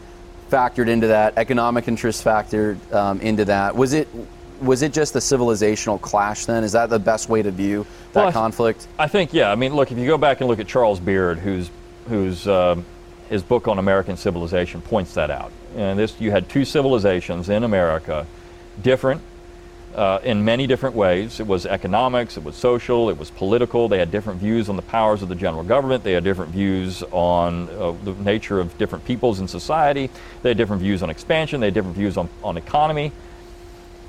factored 0.49 0.89
into 0.89 1.07
that, 1.07 1.37
economic 1.37 1.87
interest 1.87 2.23
factored 2.23 2.77
um, 2.93 3.21
into 3.21 3.45
that. 3.45 3.75
Was 3.75 3.93
it 3.93 4.07
was 4.61 4.83
it 4.83 4.93
just 4.93 5.15
a 5.15 5.19
civilizational 5.19 5.99
clash 5.99 6.45
then? 6.45 6.63
Is 6.63 6.73
that 6.73 6.89
the 6.89 6.99
best 6.99 7.29
way 7.29 7.41
to 7.41 7.49
view 7.49 7.85
that 8.13 8.25
well, 8.25 8.31
conflict? 8.31 8.87
I 8.99 9.07
think 9.07 9.33
yeah. 9.33 9.51
I 9.51 9.55
mean, 9.55 9.73
look, 9.73 9.91
if 9.91 9.97
you 9.97 10.05
go 10.05 10.17
back 10.17 10.41
and 10.41 10.49
look 10.49 10.59
at 10.59 10.67
Charles 10.67 10.99
Beard, 10.99 11.39
who's 11.39 11.71
who's 12.07 12.47
um, 12.47 12.85
his 13.29 13.41
book 13.41 13.67
on 13.67 13.79
American 13.79 14.17
civilization 14.17 14.81
points 14.81 15.13
that 15.13 15.31
out. 15.31 15.51
And 15.75 15.97
this, 15.97 16.19
you 16.19 16.31
had 16.31 16.49
two 16.49 16.65
civilizations 16.65 17.47
in 17.47 17.63
America, 17.63 18.27
different 18.81 19.21
uh, 19.95 20.19
in 20.23 20.45
many 20.45 20.67
different 20.67 20.95
ways. 20.95 21.39
It 21.39 21.47
was 21.47 21.65
economics, 21.65 22.37
it 22.37 22.43
was 22.43 22.55
social, 22.55 23.09
it 23.09 23.17
was 23.17 23.31
political. 23.31 23.87
They 23.87 23.99
had 23.99 24.11
different 24.11 24.39
views 24.39 24.69
on 24.69 24.75
the 24.75 24.81
powers 24.81 25.21
of 25.21 25.29
the 25.29 25.35
general 25.35 25.63
government. 25.63 26.03
They 26.03 26.13
had 26.13 26.23
different 26.23 26.51
views 26.51 27.03
on 27.11 27.69
uh, 27.69 27.91
the 28.03 28.13
nature 28.13 28.59
of 28.59 28.77
different 28.77 29.05
peoples 29.05 29.39
in 29.39 29.47
society. 29.47 30.09
They 30.41 30.49
had 30.49 30.57
different 30.57 30.81
views 30.81 31.03
on 31.03 31.09
expansion. 31.09 31.59
They 31.59 31.67
had 31.67 31.73
different 31.73 31.97
views 31.97 32.17
on, 32.17 32.29
on 32.43 32.57
economy. 32.57 33.11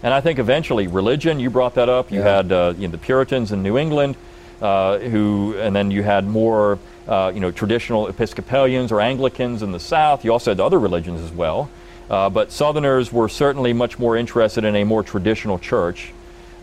And 0.03 0.13
I 0.13 0.21
think 0.21 0.39
eventually 0.39 0.87
religion, 0.87 1.39
you 1.39 1.51
brought 1.51 1.75
that 1.75 1.89
up. 1.89 2.11
You 2.11 2.21
yeah. 2.21 2.37
had 2.37 2.53
uh, 2.53 2.75
you 2.77 2.89
know, 2.89 2.93
the 2.93 2.99
Puritans 2.99 3.53
in 3.53 3.63
New 3.63 3.79
England, 3.79 4.17
uh, 4.61 4.99
who, 4.99 5.55
and 5.59 5.75
then 5.75 5.91
you 5.91 6.03
had 6.03 6.27
more 6.27 6.79
uh, 7.07 7.31
you 7.35 7.41
know, 7.41 7.51
traditional 7.51 8.09
Episcopalians 8.09 8.93
or 8.93 9.01
Anglicans 9.01 9.63
in 9.63 9.73
the 9.73 9.81
South. 9.81 10.25
You 10.25 10.33
also 10.33 10.53
had 10.53 10.61
other 10.61 10.79
religions 10.79 11.21
as 11.21 11.33
well. 11.33 11.69
Uh, 12.11 12.29
but 12.31 12.53
Southerners 12.53 13.13
were 13.13 13.29
certainly 13.29 13.73
much 13.73 13.99
more 13.99 14.17
interested 14.17 14.65
in 14.65 14.77
a 14.77 14.85
more 14.85 15.03
traditional 15.03 15.59
church 15.59 16.13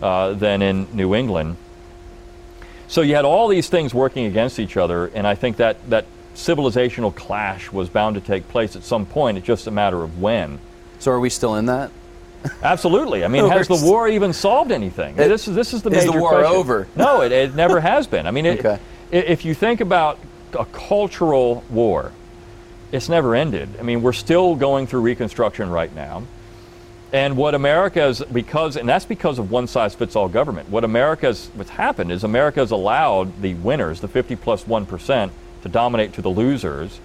uh, 0.01 0.33
than 0.33 0.61
in 0.61 0.87
New 0.93 1.15
England. 1.15 1.57
So 2.87 3.01
you 3.01 3.15
had 3.15 3.25
all 3.25 3.47
these 3.47 3.69
things 3.69 3.93
working 3.93 4.25
against 4.25 4.59
each 4.59 4.77
other, 4.77 5.07
and 5.07 5.27
I 5.27 5.35
think 5.35 5.57
that, 5.57 5.89
that 5.89 6.05
civilizational 6.35 7.13
clash 7.13 7.71
was 7.71 7.89
bound 7.89 8.15
to 8.15 8.21
take 8.21 8.47
place 8.47 8.75
at 8.75 8.83
some 8.83 9.05
point. 9.05 9.37
It's 9.37 9.45
just 9.45 9.67
a 9.67 9.71
matter 9.71 10.03
of 10.03 10.21
when. 10.21 10.59
So 10.99 11.11
are 11.11 11.19
we 11.19 11.29
still 11.29 11.55
in 11.55 11.67
that? 11.67 11.91
Absolutely. 12.63 13.23
I 13.23 13.27
mean, 13.27 13.45
has 13.49 13.67
the 13.67 13.79
war 13.83 14.07
even 14.07 14.33
solved 14.33 14.71
anything? 14.71 15.15
It, 15.15 15.27
this 15.27 15.47
is 15.47 15.55
this 15.55 15.73
is 15.73 15.81
the 15.81 15.89
is 15.89 16.05
major 16.05 16.13
the 16.13 16.21
war 16.21 16.29
question. 16.31 16.55
over? 16.55 16.87
No, 16.95 17.21
it, 17.21 17.31
it 17.31 17.55
never 17.55 17.79
has 17.79 18.07
been. 18.07 18.25
I 18.25 18.31
mean, 18.31 18.45
it, 18.45 18.59
okay. 18.59 18.79
if 19.11 19.45
you 19.45 19.53
think 19.53 19.81
about 19.81 20.19
a 20.57 20.65
cultural 20.65 21.63
war, 21.69 22.11
it's 22.91 23.09
never 23.09 23.35
ended. 23.35 23.69
I 23.79 23.83
mean, 23.83 24.01
we're 24.01 24.13
still 24.13 24.55
going 24.55 24.87
through 24.87 25.01
Reconstruction 25.01 25.69
right 25.69 25.93
now. 25.93 26.23
And 27.11 27.37
what 27.37 27.55
America's 27.55 28.21
because, 28.21 28.77
and 28.77 28.87
that's 28.87 29.05
because 29.05 29.39
of 29.39 29.49
one 29.49 29.65
size 29.67 29.95
fits 29.95 30.15
all 30.15 30.29
government. 30.29 30.69
What 30.69 30.83
America's 30.83 31.49
what's 31.55 31.71
happened 31.71 32.11
is 32.11 32.23
America's 32.23 32.69
allowed 32.69 33.41
the 33.41 33.55
winners, 33.55 33.99
the 34.01 34.07
50 34.07 34.35
plus 34.35 34.67
one 34.67 34.85
percent, 34.85 35.31
to 35.63 35.69
dominate 35.69 36.13
to 36.13 36.21
the 36.21 36.29
losers, 36.29 36.99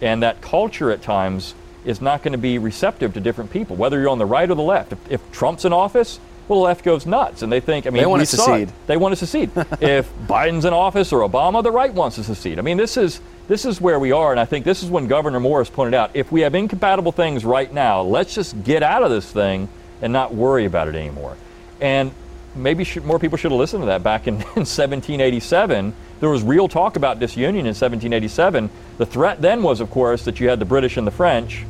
and 0.00 0.22
that 0.22 0.40
culture 0.40 0.92
at 0.92 1.02
times 1.02 1.54
is 1.84 2.00
not 2.00 2.22
going 2.22 2.32
to 2.32 2.38
be 2.38 2.58
receptive 2.58 3.14
to 3.14 3.20
different 3.20 3.50
people, 3.50 3.74
whether 3.74 3.98
you're 3.98 4.10
on 4.10 4.18
the 4.18 4.26
right 4.26 4.48
or 4.48 4.54
the 4.54 4.62
left. 4.62 4.92
If, 4.92 5.10
if 5.10 5.32
Trump's 5.32 5.64
in 5.64 5.72
office, 5.72 6.20
well, 6.48 6.60
the 6.60 6.64
left 6.64 6.84
goes 6.84 7.04
nuts, 7.04 7.42
and 7.42 7.52
they 7.52 7.60
think, 7.60 7.86
I 7.86 7.90
mean, 7.90 8.02
they 8.02 8.06
want 8.06 8.20
to 8.20 8.26
secede. 8.26 8.72
They 8.86 8.96
want 8.96 9.12
to 9.12 9.16
secede. 9.16 9.50
if 9.80 10.10
Biden's 10.26 10.64
in 10.64 10.72
office 10.72 11.12
or 11.12 11.28
Obama, 11.28 11.62
the 11.62 11.70
right 11.70 11.92
wants 11.92 12.16
to 12.16 12.24
secede. 12.24 12.58
I 12.58 12.62
mean, 12.62 12.78
this 12.78 12.96
is 12.96 13.20
this 13.48 13.64
is 13.64 13.80
where 13.80 13.98
we 13.98 14.12
are, 14.12 14.30
and 14.30 14.40
I 14.40 14.44
think 14.44 14.64
this 14.64 14.82
is 14.82 14.90
when 14.90 15.06
Gouverneur 15.06 15.40
Morris 15.40 15.68
pointed 15.68 15.94
out: 15.94 16.10
if 16.14 16.32
we 16.32 16.40
have 16.40 16.54
incompatible 16.54 17.12
things 17.12 17.44
right 17.44 17.72
now, 17.72 18.00
let's 18.00 18.34
just 18.34 18.62
get 18.64 18.82
out 18.82 19.02
of 19.02 19.10
this 19.10 19.30
thing 19.30 19.68
and 20.00 20.12
not 20.12 20.34
worry 20.34 20.64
about 20.64 20.88
it 20.88 20.94
anymore. 20.94 21.36
And 21.80 22.12
maybe 22.54 22.84
should, 22.84 23.04
more 23.04 23.18
people 23.18 23.36
should 23.36 23.50
have 23.50 23.58
listened 23.58 23.82
to 23.82 23.86
that 23.86 24.02
back 24.02 24.26
in, 24.26 24.34
in 24.56 24.64
1787. 24.64 25.94
There 26.20 26.28
was 26.28 26.42
real 26.42 26.66
talk 26.66 26.96
about 26.96 27.20
disunion 27.20 27.66
in 27.66 27.74
1787. 27.74 28.70
The 28.96 29.06
threat 29.06 29.40
then 29.40 29.62
was, 29.62 29.80
of 29.80 29.90
course, 29.90 30.24
that 30.24 30.40
you 30.40 30.48
had 30.48 30.58
the 30.58 30.64
British 30.64 30.96
and 30.96 31.06
the 31.06 31.12
French 31.12 31.64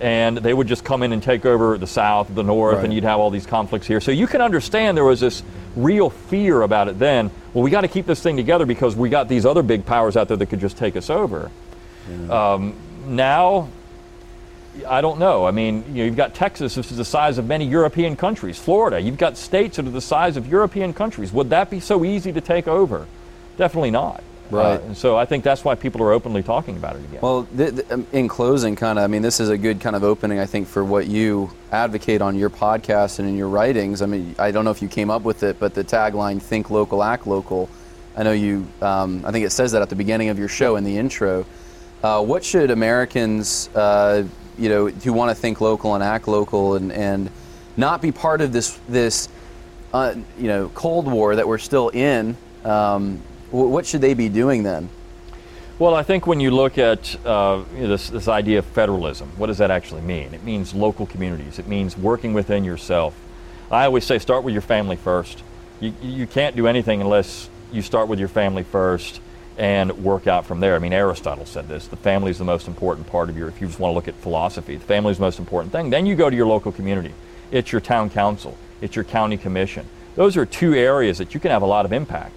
and 0.00 0.38
they 0.38 0.52
would 0.52 0.66
just 0.66 0.84
come 0.84 1.02
in 1.02 1.12
and 1.12 1.22
take 1.22 1.46
over 1.46 1.78
the 1.78 1.86
South, 1.86 2.34
the 2.34 2.42
North, 2.42 2.76
right. 2.76 2.84
and 2.84 2.92
you'd 2.92 3.04
have 3.04 3.18
all 3.18 3.30
these 3.30 3.46
conflicts 3.46 3.86
here. 3.86 4.00
So 4.00 4.10
you 4.10 4.26
can 4.26 4.40
understand 4.40 4.96
there 4.96 5.04
was 5.04 5.20
this 5.20 5.42
real 5.74 6.10
fear 6.10 6.62
about 6.62 6.88
it 6.88 6.98
then. 6.98 7.30
Well, 7.54 7.62
we 7.62 7.70
got 7.70 7.82
to 7.82 7.88
keep 7.88 8.06
this 8.06 8.22
thing 8.22 8.36
together 8.36 8.66
because 8.66 8.94
we 8.96 9.08
got 9.08 9.28
these 9.28 9.46
other 9.46 9.62
big 9.62 9.86
powers 9.86 10.16
out 10.16 10.28
there 10.28 10.36
that 10.36 10.46
could 10.46 10.60
just 10.60 10.76
take 10.76 10.96
us 10.96 11.10
over. 11.10 11.50
Yeah. 12.08 12.52
Um, 12.52 12.74
now, 13.06 13.68
I 14.86 15.00
don't 15.00 15.18
know. 15.18 15.46
I 15.46 15.52
mean, 15.52 15.84
you 15.88 15.94
know, 15.94 16.04
you've 16.04 16.16
got 16.16 16.34
Texas, 16.34 16.76
which 16.76 16.90
is 16.90 16.96
the 16.96 17.04
size 17.04 17.38
of 17.38 17.46
many 17.46 17.66
European 17.66 18.16
countries. 18.16 18.58
Florida, 18.58 19.00
you've 19.00 19.18
got 19.18 19.36
states 19.36 19.76
that 19.76 19.86
are 19.86 19.90
the 19.90 20.00
size 20.00 20.36
of 20.36 20.46
European 20.46 20.92
countries. 20.92 21.32
Would 21.32 21.50
that 21.50 21.70
be 21.70 21.80
so 21.80 22.04
easy 22.04 22.32
to 22.32 22.40
take 22.40 22.68
over? 22.68 23.06
Definitely 23.56 23.90
not. 23.90 24.22
Right. 24.50 24.80
Uh, 24.80 24.94
so 24.94 25.16
I 25.16 25.24
think 25.24 25.44
that's 25.44 25.64
why 25.64 25.74
people 25.74 26.02
are 26.02 26.12
openly 26.12 26.42
talking 26.42 26.76
about 26.76 26.96
it 26.96 27.04
again. 27.04 27.20
Well, 27.20 27.46
th- 27.56 27.74
th- 27.74 27.90
um, 27.90 28.06
in 28.12 28.28
closing, 28.28 28.76
kind 28.76 28.98
of, 28.98 29.04
I 29.04 29.06
mean, 29.08 29.22
this 29.22 29.40
is 29.40 29.48
a 29.48 29.58
good 29.58 29.80
kind 29.80 29.96
of 29.96 30.04
opening, 30.04 30.38
I 30.38 30.46
think, 30.46 30.68
for 30.68 30.84
what 30.84 31.06
you 31.06 31.50
advocate 31.72 32.22
on 32.22 32.36
your 32.36 32.50
podcast 32.50 33.18
and 33.18 33.28
in 33.28 33.36
your 33.36 33.48
writings. 33.48 34.02
I 34.02 34.06
mean, 34.06 34.34
I 34.38 34.50
don't 34.50 34.64
know 34.64 34.70
if 34.70 34.82
you 34.82 34.88
came 34.88 35.10
up 35.10 35.22
with 35.22 35.42
it, 35.42 35.58
but 35.58 35.74
the 35.74 35.84
tagline 35.84 36.40
"Think 36.40 36.70
local, 36.70 37.02
act 37.02 37.26
local." 37.26 37.68
I 38.16 38.22
know 38.22 38.32
you. 38.32 38.66
Um, 38.80 39.24
I 39.26 39.32
think 39.32 39.44
it 39.44 39.50
says 39.50 39.72
that 39.72 39.82
at 39.82 39.90
the 39.90 39.96
beginning 39.96 40.28
of 40.28 40.38
your 40.38 40.48
show 40.48 40.76
in 40.76 40.84
the 40.84 40.96
intro. 40.96 41.44
Uh, 42.02 42.22
what 42.22 42.44
should 42.44 42.70
Americans, 42.70 43.68
uh, 43.74 44.24
you 44.58 44.68
know, 44.68 44.86
who 44.86 45.12
want 45.12 45.30
to 45.30 45.34
think 45.34 45.60
local 45.60 45.94
and 45.94 46.04
act 46.04 46.28
local 46.28 46.76
and, 46.76 46.92
and 46.92 47.30
not 47.76 48.00
be 48.00 48.12
part 48.12 48.40
of 48.40 48.52
this 48.52 48.78
this, 48.88 49.28
uh, 49.92 50.14
you 50.38 50.48
know, 50.48 50.70
Cold 50.74 51.10
War 51.10 51.36
that 51.36 51.46
we're 51.48 51.58
still 51.58 51.88
in? 51.88 52.36
Um, 52.64 53.20
what 53.50 53.86
should 53.86 54.00
they 54.00 54.14
be 54.14 54.28
doing 54.28 54.62
then? 54.62 54.88
Well, 55.78 55.94
I 55.94 56.02
think 56.02 56.26
when 56.26 56.40
you 56.40 56.50
look 56.50 56.78
at 56.78 57.14
uh, 57.26 57.62
this, 57.74 58.08
this 58.08 58.28
idea 58.28 58.60
of 58.60 58.64
federalism, 58.64 59.28
what 59.36 59.48
does 59.48 59.58
that 59.58 59.70
actually 59.70 60.00
mean? 60.00 60.32
It 60.32 60.42
means 60.42 60.72
local 60.74 61.04
communities. 61.04 61.58
It 61.58 61.66
means 61.66 61.98
working 61.98 62.32
within 62.32 62.64
yourself. 62.64 63.14
I 63.70 63.84
always 63.84 64.04
say 64.04 64.18
start 64.18 64.42
with 64.42 64.54
your 64.54 64.62
family 64.62 64.96
first. 64.96 65.42
You, 65.80 65.92
you 66.00 66.26
can't 66.26 66.56
do 66.56 66.66
anything 66.66 67.02
unless 67.02 67.50
you 67.72 67.82
start 67.82 68.08
with 68.08 68.18
your 68.18 68.28
family 68.28 68.62
first 68.62 69.20
and 69.58 69.92
work 70.02 70.26
out 70.26 70.46
from 70.46 70.60
there. 70.60 70.76
I 70.76 70.78
mean, 70.78 70.94
Aristotle 70.94 71.44
said 71.44 71.68
this 71.68 71.88
the 71.88 71.96
family 71.96 72.30
is 72.30 72.38
the 72.38 72.44
most 72.44 72.68
important 72.68 73.06
part 73.06 73.28
of 73.28 73.36
your, 73.36 73.48
if 73.48 73.60
you 73.60 73.66
just 73.66 73.78
want 73.78 73.90
to 73.92 73.94
look 73.94 74.08
at 74.08 74.14
philosophy, 74.14 74.76
the 74.76 74.84
family 74.84 75.10
is 75.10 75.18
the 75.18 75.24
most 75.24 75.38
important 75.38 75.72
thing. 75.72 75.90
Then 75.90 76.06
you 76.06 76.16
go 76.16 76.30
to 76.30 76.36
your 76.36 76.46
local 76.46 76.72
community. 76.72 77.12
It's 77.50 77.70
your 77.70 77.82
town 77.82 78.08
council, 78.08 78.56
it's 78.80 78.96
your 78.96 79.04
county 79.04 79.36
commission. 79.36 79.86
Those 80.14 80.38
are 80.38 80.46
two 80.46 80.74
areas 80.74 81.18
that 81.18 81.34
you 81.34 81.40
can 81.40 81.50
have 81.50 81.60
a 81.60 81.66
lot 81.66 81.84
of 81.84 81.92
impact 81.92 82.32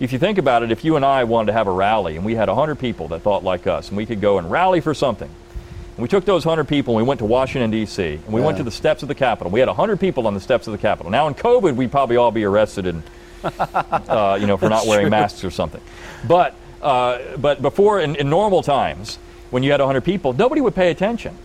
if 0.00 0.12
you 0.12 0.18
think 0.18 0.38
about 0.38 0.62
it, 0.62 0.72
if 0.72 0.82
you 0.82 0.96
and 0.96 1.04
I 1.04 1.24
wanted 1.24 1.48
to 1.48 1.52
have 1.52 1.66
a 1.66 1.72
rally 1.72 2.16
and 2.16 2.24
we 2.24 2.34
had 2.34 2.48
100 2.48 2.76
people 2.76 3.08
that 3.08 3.20
thought 3.20 3.44
like 3.44 3.66
us 3.66 3.88
and 3.88 3.96
we 3.96 4.06
could 4.06 4.20
go 4.20 4.38
and 4.38 4.50
rally 4.50 4.80
for 4.80 4.94
something, 4.94 5.28
and 5.28 6.02
we 6.02 6.08
took 6.08 6.24
those 6.24 6.46
100 6.46 6.66
people 6.66 6.94
and 6.94 7.04
we 7.04 7.06
went 7.06 7.18
to 7.18 7.26
Washington, 7.26 7.70
D.C., 7.70 8.14
and 8.14 8.26
we 8.28 8.40
yeah. 8.40 8.46
went 8.46 8.56
to 8.58 8.64
the 8.64 8.70
steps 8.70 9.02
of 9.02 9.08
the 9.08 9.14
Capitol. 9.14 9.50
We 9.50 9.60
had 9.60 9.68
100 9.68 10.00
people 10.00 10.26
on 10.26 10.32
the 10.32 10.40
steps 10.40 10.66
of 10.66 10.72
the 10.72 10.78
Capitol. 10.78 11.12
Now, 11.12 11.28
in 11.28 11.34
COVID, 11.34 11.76
we'd 11.76 11.90
probably 11.90 12.16
all 12.16 12.30
be 12.30 12.44
arrested 12.44 12.86
and, 12.86 13.02
uh, 13.44 14.38
you 14.40 14.46
know, 14.46 14.56
for 14.56 14.70
not 14.70 14.86
wearing 14.86 15.04
true. 15.04 15.10
masks 15.10 15.44
or 15.44 15.50
something. 15.50 15.82
But, 16.26 16.54
uh, 16.80 17.36
but 17.36 17.60
before, 17.60 18.00
in, 18.00 18.16
in 18.16 18.30
normal 18.30 18.62
times, 18.62 19.16
when 19.50 19.62
you 19.62 19.70
had 19.70 19.80
100 19.80 20.00
people, 20.00 20.32
nobody 20.32 20.62
would 20.62 20.74
pay 20.74 20.90
attention. 20.90 21.36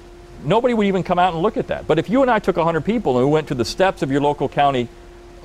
nobody 0.45 0.73
would 0.73 0.87
even 0.87 1.03
come 1.03 1.19
out 1.19 1.33
and 1.33 1.41
look 1.41 1.57
at 1.57 1.67
that. 1.67 1.87
But 1.87 1.99
if 1.99 2.09
you 2.09 2.21
and 2.21 2.31
I 2.31 2.39
took 2.39 2.55
100 2.55 2.85
people 2.85 3.17
and 3.17 3.25
we 3.27 3.31
went 3.31 3.49
to 3.49 3.55
the 3.55 3.65
steps 3.65 4.01
of 4.01 4.11
your 4.11 4.21
local 4.21 4.47
county, 4.47 4.87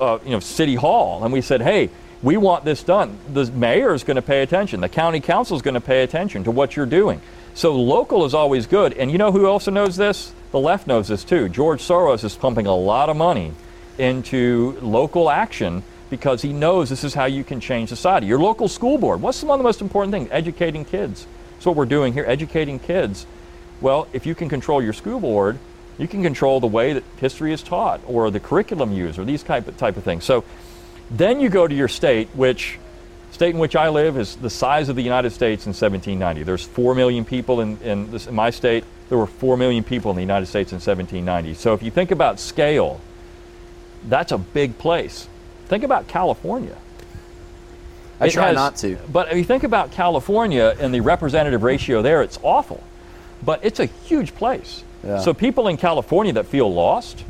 uh, 0.01 0.19
you 0.25 0.31
know, 0.31 0.41
city 0.41 0.77
hall, 0.77 1.25
and 1.25 1.33
we 1.33 1.41
said, 1.41 1.63
hey, 1.63 1.91
we 2.23 2.37
want 2.37 2.65
this 2.65 2.83
done, 2.83 3.19
the 3.33 3.51
mayor 3.53 3.95
is 3.95 4.05
going 4.05 4.17
to 4.17 4.23
pay 4.23 4.43
attention. 4.43 4.81
The 4.81 4.89
county 4.89 5.21
council 5.21 5.57
is 5.57 5.63
going 5.63 5.75
to 5.75 5.81
pay 5.81 6.03
attention 6.03 6.45
to 6.45 6.51
what 6.51 6.77
you're 6.77 6.87
doing. 6.87 7.21
So 7.55 7.75
local 7.75 8.25
is 8.25 8.35
always 8.35 8.67
good. 8.67 8.93
And 8.95 9.11
you 9.11 9.19
know 9.19 9.33
who 9.33 9.47
also 9.47 9.71
knows 9.71 9.97
this? 9.97 10.33
The 10.53 10.59
left 10.59 10.87
knows 10.87 11.09
this 11.09 11.25
too. 11.25 11.49
George 11.49 11.81
Soros 11.81 12.25
is 12.25 12.37
pumping 12.37 12.67
a 12.67 12.75
lot 12.75 13.09
of 13.09 13.17
money 13.17 13.53
into 13.99 14.79
local 14.81 15.31
action 15.31 15.83
because 16.11 16.43
he 16.43 16.53
knows 16.53 16.91
this 16.91 17.05
is 17.05 17.15
how 17.15 17.25
you 17.25 17.45
can 17.45 17.61
change 17.61 17.89
society. 17.89 18.27
Your 18.27 18.41
local 18.41 18.69
school 18.69 18.99
board, 18.99 19.23
what's 19.23 19.43
one 19.43 19.59
of 19.59 19.63
the 19.63 19.69
most 19.69 19.81
important 19.81 20.13
things? 20.13 20.29
Educating 20.31 20.85
kids. 20.85 21.27
That's 21.55 21.67
what 21.67 21.77
we're 21.77 21.87
doing 21.87 22.13
here, 22.13 22.25
educating 22.27 22.79
kids. 22.79 23.27
Well, 23.81 24.09
if 24.13 24.27
you 24.27 24.35
can 24.35 24.49
control 24.49 24.83
your 24.83 24.93
school 24.93 25.21
board, 25.21 25.59
you 25.99 26.09
can 26.09 26.23
control 26.23 26.61
the 26.61 26.67
way 26.67 26.93
that 26.95 27.05
history 27.19 27.53
is 27.53 27.63
taught 27.63 28.01
or 28.07 28.31
the 28.31 28.41
curriculum 28.41 28.93
used 28.93 29.19
or 29.19 29.25
these 29.25 29.43
type 29.43 29.69
of, 29.69 29.77
type 29.77 29.97
of 29.97 30.03
things. 30.05 30.25
So 30.25 30.45
then 31.11 31.41
you 31.41 31.49
go 31.49 31.67
to 31.67 31.75
your 31.75 31.89
state, 31.89 32.29
which 32.35 32.79
state 33.33 33.51
in 33.55 33.59
which 33.59 33.77
I 33.77 33.89
live 33.89 34.17
is 34.17 34.37
the 34.37 34.51
size 34.51 34.89
of 34.89 34.97
the 34.97 35.03
United 35.03 35.31
States 35.31 35.67
in 35.67 35.71
1790. 35.71 36.43
There's 36.43 36.65
4 36.65 36.95
million 36.95 37.25
people 37.25 37.61
in, 37.61 37.79
in, 37.83 38.11
this, 38.11 38.27
in 38.27 38.35
my 38.35 38.51
state. 38.51 38.85
There 39.09 39.19
were 39.19 39.27
4 39.27 39.57
million 39.57 39.83
people 39.83 40.11
in 40.11 40.17
the 40.17 40.23
United 40.23 40.47
States 40.47 40.73
in 40.73 40.77
1790. 40.77 41.55
So 41.55 41.75
if 41.75 41.83
you 41.83 41.91
think 41.91 42.11
about 42.11 42.39
scale, 42.39 43.01
that's 44.09 44.33
a 44.33 44.39
big 44.39 44.79
place. 44.79 45.29
Think 45.67 45.85
about 45.85 46.07
California. 46.09 46.77
I 48.21 48.27
It 48.27 48.33
try 48.33 48.49
has- 48.49 48.55
not 48.55 48.77
to. 48.77 48.97
But 49.11 49.31
if 49.33 49.39
you 49.39 49.45
think 49.45 49.65
about 49.65 49.91
California 49.93 50.77
and 50.79 50.93
the 50.95 51.01
representative 51.01 51.63
ratio 51.63 52.03
there, 52.03 52.23
it's 52.23 52.39
awful. 52.43 52.83
But 53.43 53.65
it's 53.65 53.81
a 53.81 53.87
huge 53.87 54.35
place. 54.35 54.85
Yeah. 55.03 55.21
So 55.21 55.33
people 55.33 55.67
in 55.69 55.77
California 55.79 56.35
that 56.35 56.47
feel 56.47 56.73
lost, 56.73 57.25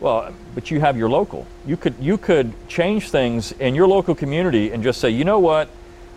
well, 0.00 0.34
but 0.54 0.70
you 0.70 0.80
have 0.80 0.96
your 0.96 1.08
local. 1.08 1.46
You 1.66 1.76
could 1.76 1.94
you 2.00 2.18
could 2.18 2.52
change 2.68 3.10
things 3.10 3.52
in 3.52 3.74
your 3.74 3.86
local 3.86 4.14
community 4.14 4.72
and 4.72 4.82
just 4.82 5.00
say, 5.00 5.10
you 5.10 5.24
know 5.24 5.38
what, 5.38 5.68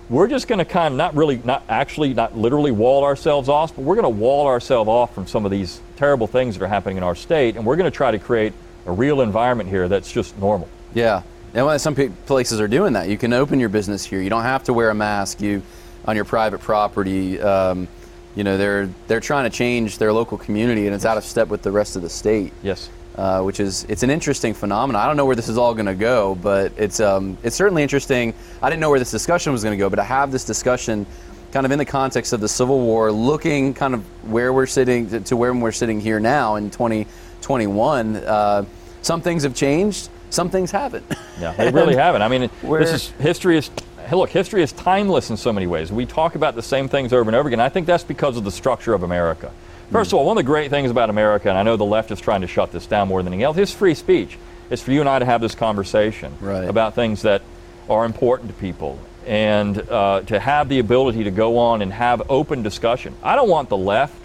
we're 0.10 0.28
just 0.28 0.48
going 0.48 0.60
to 0.60 0.66
kind 0.66 0.94
of 0.94 0.98
not 0.98 1.16
really, 1.16 1.42
not 1.44 1.64
actually, 1.70 2.14
not 2.14 2.38
literally 2.38 2.72
wall 2.72 3.04
ourselves 3.04 3.50
off, 3.50 3.76
but 3.76 3.84
we're 3.84 3.96
going 3.96 4.04
to 4.04 4.10
wall 4.10 4.48
ourselves 4.48 4.88
off 4.88 5.14
from 5.14 5.28
some 5.28 5.46
of 5.46 5.52
these 5.52 5.82
terrible 5.96 6.28
things 6.28 6.58
that 6.58 6.64
are 6.64 6.68
happening 6.68 6.98
in 6.98 7.04
our 7.04 7.16
state, 7.16 7.56
and 7.56 7.66
we're 7.66 7.76
going 7.76 7.90
to 7.90 7.96
try 7.96 8.12
to 8.12 8.20
create 8.20 8.54
a 8.86 8.92
real 8.92 9.22
environment 9.22 9.70
here 9.70 9.88
that's 9.88 10.12
just 10.12 10.38
normal. 10.40 10.68
Yeah, 10.94 11.24
and 11.54 11.66
well, 11.66 11.78
some 11.80 11.96
places 12.26 12.60
are 12.60 12.68
doing 12.68 12.94
that. 12.94 13.10
You 13.10 13.18
can 13.18 13.34
open 13.34 13.60
your 13.60 13.70
business 13.70 14.04
here. 14.04 14.22
You 14.22 14.30
don't 14.30 14.44
have 14.44 14.64
to 14.66 14.74
wear 14.74 14.90
a 14.90 14.96
mask. 14.96 15.42
You 15.42 15.62
on 16.06 16.16
your 16.16 16.26
private 16.26 16.60
property. 16.60 17.40
Um, 17.40 17.88
you 18.36 18.44
know, 18.44 18.58
they're 18.58 18.90
they're 19.08 19.20
trying 19.20 19.50
to 19.50 19.56
change 19.56 19.98
their 19.98 20.12
local 20.12 20.38
community, 20.38 20.88
and 20.88 20.96
it's 20.96 21.06
out 21.06 21.18
of 21.18 21.24
step 21.24 21.48
with 21.48 21.62
the 21.62 21.72
rest 21.72 21.96
of 21.96 22.02
the 22.02 22.10
state. 22.10 22.52
Yes. 22.62 22.90
Uh, 23.16 23.42
which 23.42 23.60
is 23.60 23.86
it's 23.90 24.04
an 24.04 24.10
interesting 24.10 24.54
phenomenon. 24.54 25.02
I 25.02 25.06
don't 25.06 25.18
know 25.18 25.26
where 25.26 25.36
this 25.36 25.50
is 25.50 25.58
all 25.58 25.74
going 25.74 25.86
to 25.86 25.96
go, 25.96 26.36
but 26.36 26.72
it's 26.78 27.00
um, 27.00 27.38
it's 27.44 27.56
certainly 27.56 27.84
interesting. 27.84 28.34
I 28.62 28.70
didn't 28.70 28.82
know 28.82 28.90
where 28.90 29.00
this 29.00 29.12
discussion 29.12 29.52
was 29.52 29.64
going 29.64 29.78
to 29.78 29.78
go, 29.78 29.90
but 29.90 29.98
to 29.98 30.04
have 30.04 30.32
this 30.32 30.44
discussion, 30.44 31.06
kind 31.52 31.66
of 31.66 31.72
in 31.72 31.78
the 31.78 31.86
context 31.86 32.34
of 32.34 32.40
the 32.42 32.50
Civil 32.50 32.80
War, 32.80 33.12
looking 33.12 33.74
kind 33.74 33.94
of 33.94 34.04
where 34.30 34.52
we're 34.52 34.66
sitting 34.66 35.10
to, 35.10 35.20
to 35.22 35.38
where 35.38 35.54
we're 35.54 35.72
sitting 35.72 36.00
here 36.00 36.20
now 36.20 36.56
in 36.56 36.72
2021. 36.72 38.16
Uh, 38.16 38.66
some 39.04 39.22
things 39.22 39.44
have 39.44 39.54
changed, 39.54 40.10
some 40.30 40.50
things 40.50 40.72
haven't. 40.72 41.06
Yeah, 41.40 41.54
they 41.54 41.72
really 41.72 41.96
haven't. 41.96 42.22
I 42.22 42.28
mean, 42.28 42.50
this 42.64 42.92
is 42.92 43.08
history 43.20 43.58
is. 43.58 43.70
Look, 44.12 44.32
history 44.32 44.62
is 44.62 44.74
timeless 44.74 45.30
in 45.30 45.38
so 45.38 45.54
many 45.54 45.66
ways. 45.66 45.92
We 45.92 46.06
talk 46.06 46.36
about 46.36 46.56
the 46.56 46.62
same 46.62 46.90
things 46.90 47.14
over 47.14 47.30
and 47.30 47.36
over 47.36 47.48
again. 47.48 47.62
I 47.62 47.70
think 47.70 47.88
that's 47.88 48.04
because 48.04 48.36
of 48.36 48.44
the 48.44 48.52
structure 48.52 48.94
of 48.94 49.02
America. 49.02 49.52
First 49.94 50.12
of 50.12 50.18
all, 50.18 50.26
one 50.26 50.38
of 50.40 50.44
the 50.44 50.48
great 50.48 50.72
things 50.72 50.90
about 50.90 51.12
America, 51.12 51.50
and 51.50 51.56
I 51.56 51.62
know 51.62 51.78
the 51.78 51.86
left 51.86 52.10
is 52.10 52.20
trying 52.20 52.42
to 52.42 52.48
shut 52.48 52.72
this 52.72 52.88
down 52.88 53.08
more 53.10 53.22
than 53.22 53.32
anything 53.32 53.44
else, 53.44 53.60
is 53.60 53.72
free 53.72 53.94
speech. 53.94 54.40
It's 54.72 54.82
for 54.82 54.92
you 54.92 55.02
and 55.02 55.08
I 55.08 55.20
to 55.20 55.26
have 55.26 55.40
this 55.40 55.54
conversation 55.54 56.36
Right. 56.42 56.68
about 56.68 56.96
things 56.96 57.22
that 57.22 57.44
are 57.88 58.04
important 58.04 58.50
to 58.50 58.56
people 58.56 58.98
and 59.28 59.78
uh, 59.92 60.22
to 60.22 60.40
have 60.40 60.68
the 60.68 60.80
ability 60.80 61.26
to 61.26 61.30
go 61.32 61.60
on 61.60 61.84
and 61.84 61.94
have 61.94 62.24
open 62.32 62.64
discussion. 62.64 63.14
I 63.22 63.36
don't 63.36 63.50
want 63.50 63.70
the 63.70 63.78
left 63.78 64.16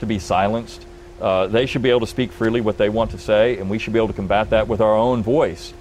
to 0.00 0.06
be 0.06 0.18
silenced. 0.18 0.84
Uh, 1.20 1.46
they 1.46 1.66
should 1.66 1.82
be 1.82 1.90
able 1.90 2.00
to 2.00 2.08
speak 2.08 2.32
freely 2.32 2.60
what 2.60 2.76
they 2.76 2.88
want 2.88 3.12
to 3.12 3.18
say, 3.18 3.58
and 3.58 3.70
we 3.70 3.78
should 3.78 3.92
be 3.92 4.00
able 4.00 4.08
to 4.08 4.12
combat 4.12 4.50
that 4.50 4.66
with 4.66 4.80
our 4.80 4.96
own 4.96 5.22
voice. 5.22 5.72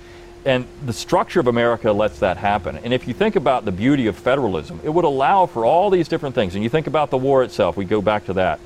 And 0.46 0.68
the 0.86 0.94
structure 0.94 1.40
of 1.40 1.48
America 1.48 1.92
lets 1.92 2.20
that 2.20 2.38
happen. 2.38 2.78
And 2.84 2.94
if 2.94 3.08
you 3.08 3.16
think 3.16 3.36
about 3.36 3.66
the 3.66 3.72
beauty 3.72 4.06
of 4.06 4.16
federalism, 4.16 4.80
it 4.84 4.90
would 4.90 5.04
allow 5.04 5.48
for 5.48 5.66
all 5.66 5.90
these 5.90 6.08
different 6.08 6.36
things. 6.36 6.54
And 6.54 6.64
you 6.64 6.70
think 6.70 6.86
about 6.86 7.10
the 7.10 7.18
war 7.18 7.42
itself, 7.42 7.76
we 7.76 7.86
go 7.86 8.04
back 8.04 8.26
to 8.28 8.34
that. 8.34 8.60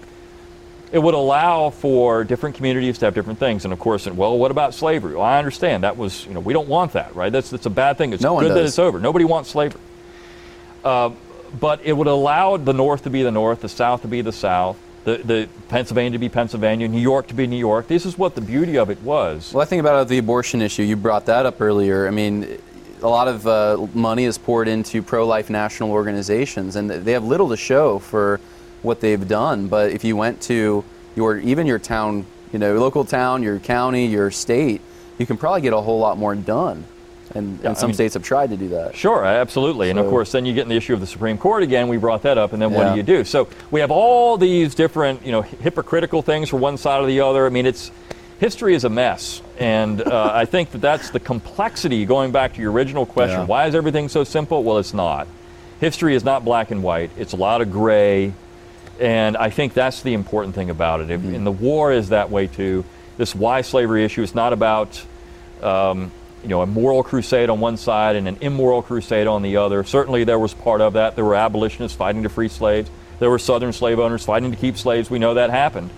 It 0.93 0.99
would 0.99 1.15
allow 1.15 1.71
for 1.71 2.23
different 2.23 2.55
communities 2.55 2.99
to 2.99 3.05
have 3.05 3.15
different 3.15 3.39
things. 3.39 3.65
And 3.65 3.73
of 3.73 3.79
course, 3.79 4.05
well, 4.05 4.37
what 4.37 4.51
about 4.51 4.75
slavery? 4.75 5.15
Well, 5.15 5.25
I 5.25 5.39
understand 5.39 5.83
that 5.83 5.97
was, 5.97 6.25
you 6.27 6.35
know, 6.35 6.39
we 6.39 6.53
don't 6.53 6.67
want 6.67 6.93
that, 6.93 7.15
right? 7.15 7.31
That's, 7.31 7.49
that's 7.49 7.65
a 7.65 7.71
bad 7.71 7.97
thing. 7.97 8.13
It's 8.13 8.21
No 8.21 8.39
good 8.39 8.51
that 8.51 8.63
it's 8.63 8.77
over. 8.77 8.99
Nobody 8.99 9.25
wants 9.25 9.49
slavery. 9.49 9.81
Uh, 10.85 11.09
but 11.59 11.81
it 11.83 11.93
would 11.93 12.05
allow 12.05 12.57
the 12.57 12.73
North 12.73 13.03
to 13.03 13.09
be 13.09 13.23
the 13.23 13.31
North, 13.31 13.61
the 13.61 13.69
South 13.69 14.03
to 14.03 14.07
be 14.07 14.21
the 14.21 14.31
South, 14.31 14.77
the, 15.03 15.17
the 15.17 15.49
Pennsylvania 15.67 16.11
to 16.11 16.19
be 16.19 16.29
Pennsylvania, 16.29 16.87
New 16.87 17.01
York 17.01 17.25
to 17.27 17.33
be 17.33 17.47
New 17.47 17.57
York. 17.57 17.87
This 17.87 18.05
is 18.05 18.15
what 18.15 18.35
the 18.35 18.41
beauty 18.41 18.77
of 18.77 18.91
it 18.91 19.01
was. 19.01 19.51
Well, 19.51 19.63
I 19.63 19.65
think 19.65 19.79
about 19.79 20.07
the 20.07 20.19
abortion 20.19 20.61
issue. 20.61 20.83
You 20.83 20.95
brought 20.95 21.25
that 21.25 21.47
up 21.47 21.59
earlier. 21.59 22.07
I 22.07 22.11
mean, 22.11 22.59
a 23.01 23.07
lot 23.07 23.27
of 23.27 23.47
uh, 23.47 23.87
money 23.95 24.25
is 24.25 24.37
poured 24.37 24.67
into 24.67 25.01
pro-life 25.01 25.49
national 25.49 25.91
organizations, 25.91 26.75
and 26.75 26.89
they 26.89 27.13
have 27.13 27.23
little 27.23 27.49
to 27.49 27.57
show 27.57 27.97
for 27.97 28.39
what 28.83 29.01
they've 29.01 29.27
done. 29.27 29.67
But 29.67 29.91
if 29.91 30.03
you 30.03 30.15
went 30.15 30.41
to 30.43 30.83
your 31.15 31.37
even 31.39 31.65
your 31.65 31.79
town, 31.79 32.25
you 32.51 32.59
know, 32.59 32.77
local 32.77 33.03
town, 33.05 33.41
your 33.41 33.59
county, 33.59 34.05
your 34.05 34.29
state, 34.29 34.81
you 35.17 35.25
can 35.25 35.37
probably 35.37 35.61
get 35.61 35.73
a 35.73 35.81
whole 35.81 35.99
lot 35.99 36.17
more 36.17 36.35
done. 36.35 36.85
And, 37.35 37.59
Yeah, 37.61 37.69
and 37.69 37.77
I 37.77 37.79
some 37.79 37.87
mean- 37.87 37.95
states 37.95 38.13
have 38.13 38.23
tried 38.23 38.51
to 38.51 38.57
do 38.57 38.67
that. 38.69 38.95
Sure, 38.95 39.25
absolutely. 39.25 39.89
and 39.89 39.97
of 39.97 40.07
course, 40.07 40.31
then 40.33 40.45
you 40.45 40.53
get 40.53 40.63
in 40.63 40.69
the 40.69 40.75
issue 40.75 40.93
of 40.93 40.99
the 40.99 41.07
Supreme 41.07 41.37
Court 41.37 41.63
again. 41.63 41.87
We 41.87 41.97
brought 41.97 42.21
that 42.23 42.37
up, 42.37 42.53
and 42.53 42.61
then 42.61 42.71
what 42.73 42.91
do 42.91 42.97
you 42.97 43.03
do? 43.03 43.23
So 43.23 43.47
we 43.71 43.79
have 43.79 43.89
all 43.89 44.37
these 44.37 44.75
different, 44.75 45.25
you 45.25 45.31
know, 45.31 45.41
hypocritical 45.41 46.21
things 46.21 46.49
for 46.49 46.57
one 46.57 46.77
side 46.77 47.01
or 47.01 47.07
the 47.07 47.21
other. 47.21 47.47
I 47.47 47.49
mean, 47.49 47.65
it's 47.65 47.89
history 48.39 48.75
is 48.75 48.83
a 48.83 48.89
mess, 48.89 49.41
and 49.57 50.01
uh, 50.01 50.31
I 50.35 50.45
think 50.45 50.71
that 50.71 50.81
that's 50.81 51.09
the 51.09 51.19
complexity. 51.19 52.05
Going 52.05 52.31
back 52.31 52.53
to 52.55 52.61
your 52.61 52.71
original 52.71 53.05
question, 53.05 53.39
Yeah. 53.39 53.45
why 53.45 53.65
is 53.67 53.73
everything 53.73 54.09
so 54.09 54.23
simple? 54.23 54.61
Well, 54.63 54.77
it's 54.77 54.93
not. 54.93 55.25
History 55.79 56.13
is 56.15 56.23
not 56.23 56.45
black 56.45 56.69
and 56.71 56.83
white. 56.83 57.09
It's 57.17 57.33
a 57.33 57.37
lot 57.37 57.61
of 57.61 57.71
gray, 57.71 58.33
and 58.99 59.37
I 59.37 59.49
think 59.49 59.73
that's 59.73 60.01
the 60.01 60.13
important 60.13 60.55
thing 60.55 60.69
about 60.69 61.01
it. 61.01 61.07
Mm-hmm. 61.07 61.35
And 61.35 61.45
the 61.45 61.51
war 61.51 61.91
is 61.91 62.09
that 62.09 62.29
way 62.29 62.47
too. 62.47 62.85
This 63.17 63.35
why 63.35 63.61
slavery 63.61 64.03
issue 64.03 64.23
is 64.23 64.33
not 64.33 64.53
about 64.53 65.03
um, 65.61 66.11
you 66.43 66.49
know, 66.49 66.61
a 66.61 66.67
moral 66.67 67.03
crusade 67.03 67.49
on 67.49 67.59
one 67.59 67.77
side 67.77 68.15
and 68.15 68.27
an 68.27 68.37
immoral 68.41 68.81
crusade 68.81 69.27
on 69.27 69.41
the 69.41 69.57
other. 69.57 69.83
Certainly, 69.83 70.25
there 70.25 70.37
was 70.37 70.53
part 70.53 70.81
of 70.81 70.93
that. 70.93 71.15
There 71.15 71.25
were 71.25 71.35
abolitionists 71.35 71.95
fighting 71.95 72.23
to 72.23 72.29
free 72.29 72.49
slaves. 72.49 72.89
There 73.19 73.29
were 73.29 73.39
Southern 73.39 73.71
slave 73.71 73.99
owners 73.99 74.25
fighting 74.25 74.51
to 74.51 74.57
keep 74.57 74.77
slaves. 74.77 75.09
We 75.09 75.19
know 75.19 75.35
that 75.35 75.49
happened. 75.49 75.89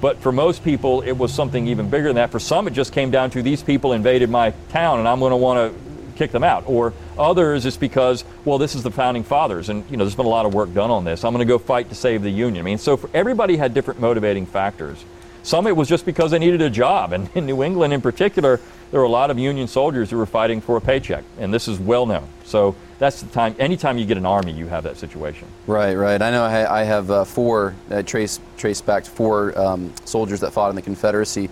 But 0.00 0.18
for 0.18 0.32
most 0.32 0.64
people, 0.64 1.02
it 1.02 1.12
was 1.12 1.32
something 1.32 1.68
even 1.68 1.88
bigger 1.88 2.08
than 2.08 2.16
that. 2.16 2.32
For 2.32 2.40
some, 2.40 2.66
it 2.66 2.72
just 2.72 2.92
came 2.92 3.12
down 3.12 3.30
to 3.30 3.42
these 3.42 3.62
people 3.62 3.92
invaded 3.92 4.28
my 4.28 4.52
town, 4.70 4.98
and 4.98 5.06
I'm 5.06 5.20
going 5.20 5.30
to 5.30 5.36
want 5.36 5.72
to 5.72 5.91
kick 6.22 6.30
them 6.30 6.44
out. 6.44 6.64
Or 6.66 6.92
others, 7.18 7.66
it's 7.66 7.76
because, 7.76 8.24
well, 8.44 8.58
this 8.58 8.74
is 8.74 8.82
the 8.82 8.90
founding 8.90 9.24
fathers, 9.24 9.68
and 9.68 9.84
you 9.90 9.96
know, 9.96 10.04
there's 10.04 10.14
been 10.14 10.26
a 10.26 10.30
lot 10.30 10.46
of 10.46 10.54
work 10.54 10.72
done 10.72 10.90
on 10.90 11.04
this. 11.04 11.24
I'm 11.24 11.32
going 11.32 11.46
to 11.46 11.52
go 11.52 11.58
fight 11.58 11.88
to 11.88 11.94
save 11.94 12.22
the 12.22 12.30
union. 12.30 12.62
I 12.62 12.64
mean, 12.64 12.78
so 12.78 12.96
for, 12.96 13.10
everybody 13.12 13.56
had 13.56 13.74
different 13.74 14.00
motivating 14.00 14.46
factors. 14.46 15.04
Some 15.42 15.66
it 15.66 15.76
was 15.76 15.88
just 15.88 16.06
because 16.06 16.30
they 16.30 16.38
needed 16.38 16.62
a 16.62 16.70
job, 16.70 17.12
and 17.12 17.28
in 17.34 17.46
New 17.46 17.64
England 17.64 17.92
in 17.92 18.00
particular, 18.00 18.60
there 18.92 19.00
were 19.00 19.06
a 19.06 19.10
lot 19.10 19.30
of 19.30 19.38
Union 19.38 19.66
soldiers 19.66 20.10
who 20.10 20.16
were 20.16 20.26
fighting 20.26 20.60
for 20.60 20.76
a 20.76 20.80
paycheck, 20.80 21.24
and 21.38 21.52
this 21.52 21.66
is 21.66 21.80
well 21.80 22.06
known. 22.06 22.28
So 22.44 22.76
that's 23.00 23.22
the 23.22 23.28
time. 23.30 23.56
Anytime 23.58 23.98
you 23.98 24.04
get 24.04 24.18
an 24.18 24.26
army, 24.26 24.52
you 24.52 24.68
have 24.68 24.84
that 24.84 24.98
situation. 24.98 25.48
Right, 25.66 25.94
right. 25.94 26.22
I 26.22 26.30
know 26.30 26.44
I, 26.44 26.82
I 26.82 26.84
have 26.84 27.10
uh, 27.10 27.24
four, 27.24 27.74
uh, 27.90 28.02
trace, 28.02 28.38
trace 28.56 28.80
back 28.80 29.04
four 29.04 29.58
um, 29.58 29.92
soldiers 30.04 30.40
that 30.40 30.52
fought 30.52 30.70
in 30.70 30.76
the 30.76 30.82
Confederacy. 30.82 31.50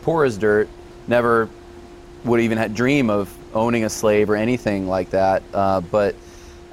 Poor 0.00 0.24
as 0.24 0.38
dirt, 0.38 0.68
never 1.06 1.50
would 2.26 2.40
even 2.40 2.72
dream 2.72 3.10
of 3.10 3.36
owning 3.56 3.84
a 3.84 3.90
slave 3.90 4.30
or 4.30 4.36
anything 4.36 4.86
like 4.86 5.10
that. 5.10 5.42
Uh, 5.52 5.80
but 5.80 6.14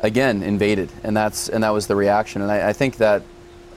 again, 0.01 0.43
invaded, 0.43 0.91
and 1.03 1.15
that's 1.15 1.49
and 1.49 1.63
that 1.63 1.71
was 1.71 1.87
the 1.87 1.95
reaction. 1.95 2.41
And 2.41 2.51
I, 2.51 2.69
I 2.69 2.73
think 2.73 2.97
that 2.97 3.23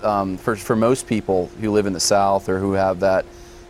um, 0.03 0.37
for 0.37 0.57
for 0.57 0.77
most 0.77 1.07
people 1.07 1.47
who 1.61 1.71
live 1.71 1.87
in 1.87 1.93
the 1.93 2.01
South 2.01 2.49
or 2.49 2.59
who 2.59 2.73
have 2.73 3.01
that 3.01 3.25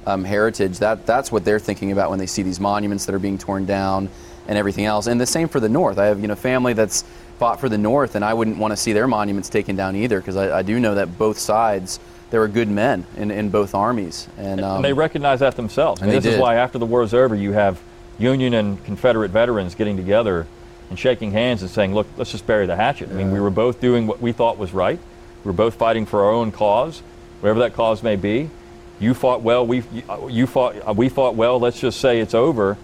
um, 0.07 0.25
heritage, 0.25 0.79
that 0.79 1.07
that's 1.07 1.31
what 1.31 1.45
they're 1.45 1.61
thinking 1.61 1.93
about 1.93 2.11
when 2.11 2.19
they 2.19 2.27
see 2.27 2.43
these 2.43 2.59
monuments 2.59 3.05
that 3.07 3.15
are 3.15 3.21
being 3.21 3.39
torn 3.39 3.67
down 3.67 4.09
and 4.49 4.59
everything 4.59 4.87
else. 4.87 5.07
And 5.07 5.21
the 5.21 5.27
same 5.27 5.49
for 5.49 5.61
the 5.61 5.69
North. 5.69 5.99
I 5.99 6.07
have 6.07 6.21
you 6.21 6.29
know 6.29 6.35
family 6.35 6.73
that's 6.73 7.05
fought 7.39 7.61
for 7.61 7.69
the 7.69 7.79
North, 7.79 8.15
and 8.15 8.25
I 8.25 8.33
wouldn't 8.33 8.57
want 8.57 8.73
to 8.73 8.77
see 8.77 8.95
their 8.95 9.07
monuments 9.07 9.51
taken 9.51 9.77
down 9.77 9.95
either 9.95 10.19
because 10.19 10.37
I, 10.37 10.59
I 10.59 10.63
do 10.63 10.81
know 10.81 10.95
that 10.95 11.19
both 11.19 11.39
sides 11.39 12.01
there 12.31 12.41
were 12.41 12.49
good 12.49 12.69
men 12.69 13.07
in, 13.17 13.31
in 13.31 13.51
both 13.51 13.73
armies, 13.73 14.27
and, 14.37 14.61
um, 14.61 14.77
and 14.77 14.85
they 14.85 14.93
recognize 14.93 15.39
that 15.41 15.55
themselves. 15.55 16.03
and 16.03 16.11
this 16.11 16.25
is 16.25 16.39
why 16.39 16.57
after 16.57 16.77
the 16.77 16.87
war 16.87 17.03
is 17.05 17.15
over, 17.15 17.37
you 17.37 17.53
have 17.53 17.81
Union 18.19 18.55
and 18.55 18.83
Confederate 18.85 19.31
veterans 19.31 19.75
getting 19.75 19.97
together 19.97 20.47
and 20.89 20.99
shaking 20.99 21.33
hands 21.33 21.63
and 21.63 21.71
saying, 21.71 21.95
"Look, 21.95 22.07
let's 22.17 22.31
just 22.31 22.47
bury 22.47 22.67
the 22.67 22.77
hatchet." 22.77 23.11
I 23.11 23.13
mean, 23.13 23.33
we 23.33 23.41
were 23.41 23.51
both 23.51 23.81
doing 23.81 24.07
what 24.07 24.21
we 24.21 24.33
thought 24.33 24.59
was 24.59 24.73
right. 24.73 24.99
We 25.45 25.49
were 25.49 25.57
both 25.57 25.75
fighting 25.75 26.07
for 26.07 26.25
our 26.25 26.31
own 26.31 26.53
cause, 26.53 27.03
whatever 27.41 27.61
that 27.61 27.75
cause 27.75 28.03
may 28.03 28.17
be. 28.17 28.51
You 28.99 29.13
fought 29.13 29.43
well. 29.43 29.67
We 29.67 29.83
you 30.29 30.47
fought. 30.47 30.97
We 30.97 31.09
fought 31.09 31.35
well. 31.35 31.59
Let's 31.61 31.81
just 31.81 32.01
say 32.01 32.21
it's 32.21 32.35
over. 32.35 32.77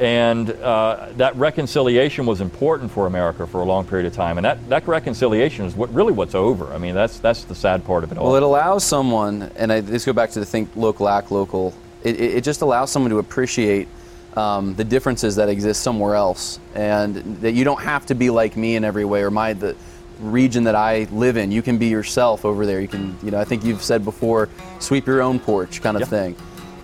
And 0.00 0.50
uh, 0.50 1.10
that 1.18 1.36
reconciliation 1.36 2.26
was 2.26 2.40
important 2.40 2.90
for 2.90 3.06
America 3.06 3.46
for 3.46 3.60
a 3.60 3.64
long 3.64 3.86
period 3.86 4.06
of 4.06 4.14
time. 4.14 4.36
And 4.36 4.44
that, 4.44 4.68
that 4.68 4.88
reconciliation 4.88 5.64
is 5.64 5.76
what 5.76 5.94
really 5.94 6.12
what's 6.12 6.34
over. 6.34 6.72
I 6.72 6.78
mean, 6.78 6.94
that's 6.94 7.20
that's 7.20 7.44
the 7.44 7.54
sad 7.54 7.84
part 7.84 8.02
of 8.02 8.10
it 8.10 8.18
all. 8.18 8.26
Well, 8.26 8.36
it 8.36 8.42
allows 8.42 8.82
someone, 8.82 9.52
and 9.54 9.72
I, 9.72 9.78
let's 9.80 10.04
go 10.04 10.12
back 10.12 10.30
to 10.30 10.40
the 10.40 10.46
think 10.46 10.70
local, 10.74 11.08
act 11.08 11.30
local. 11.30 11.72
It, 12.02 12.18
it 12.20 12.42
just 12.42 12.62
allows 12.62 12.90
someone 12.90 13.10
to 13.10 13.18
appreciate 13.18 13.86
um, 14.36 14.74
the 14.74 14.84
differences 14.84 15.36
that 15.36 15.48
exist 15.48 15.82
somewhere 15.82 16.14
else, 16.14 16.58
and 16.74 17.16
that 17.40 17.52
you 17.52 17.64
don't 17.64 17.80
have 17.80 18.06
to 18.06 18.14
be 18.14 18.30
like 18.30 18.56
me 18.56 18.76
in 18.76 18.84
every 18.84 19.04
way 19.04 19.22
or 19.22 19.30
my 19.30 19.52
the 19.52 19.76
region 20.20 20.64
that 20.64 20.74
I 20.76 21.08
live 21.10 21.36
in. 21.36 21.50
You 21.50 21.62
can 21.62 21.78
be 21.78 21.86
yourself 21.88 22.44
over 22.44 22.64
there. 22.64 22.80
You 22.80 22.86
can, 22.88 23.16
you 23.22 23.30
know, 23.32 23.38
I 23.40 23.44
think 23.44 23.64
you've 23.64 23.82
said 23.82 24.04
before, 24.04 24.48
sweep 24.78 25.06
your 25.06 25.20
own 25.20 25.40
porch 25.40 25.82
kind 25.82 25.96
of 25.96 26.02
Yeah. 26.02 26.06
thing. 26.06 26.36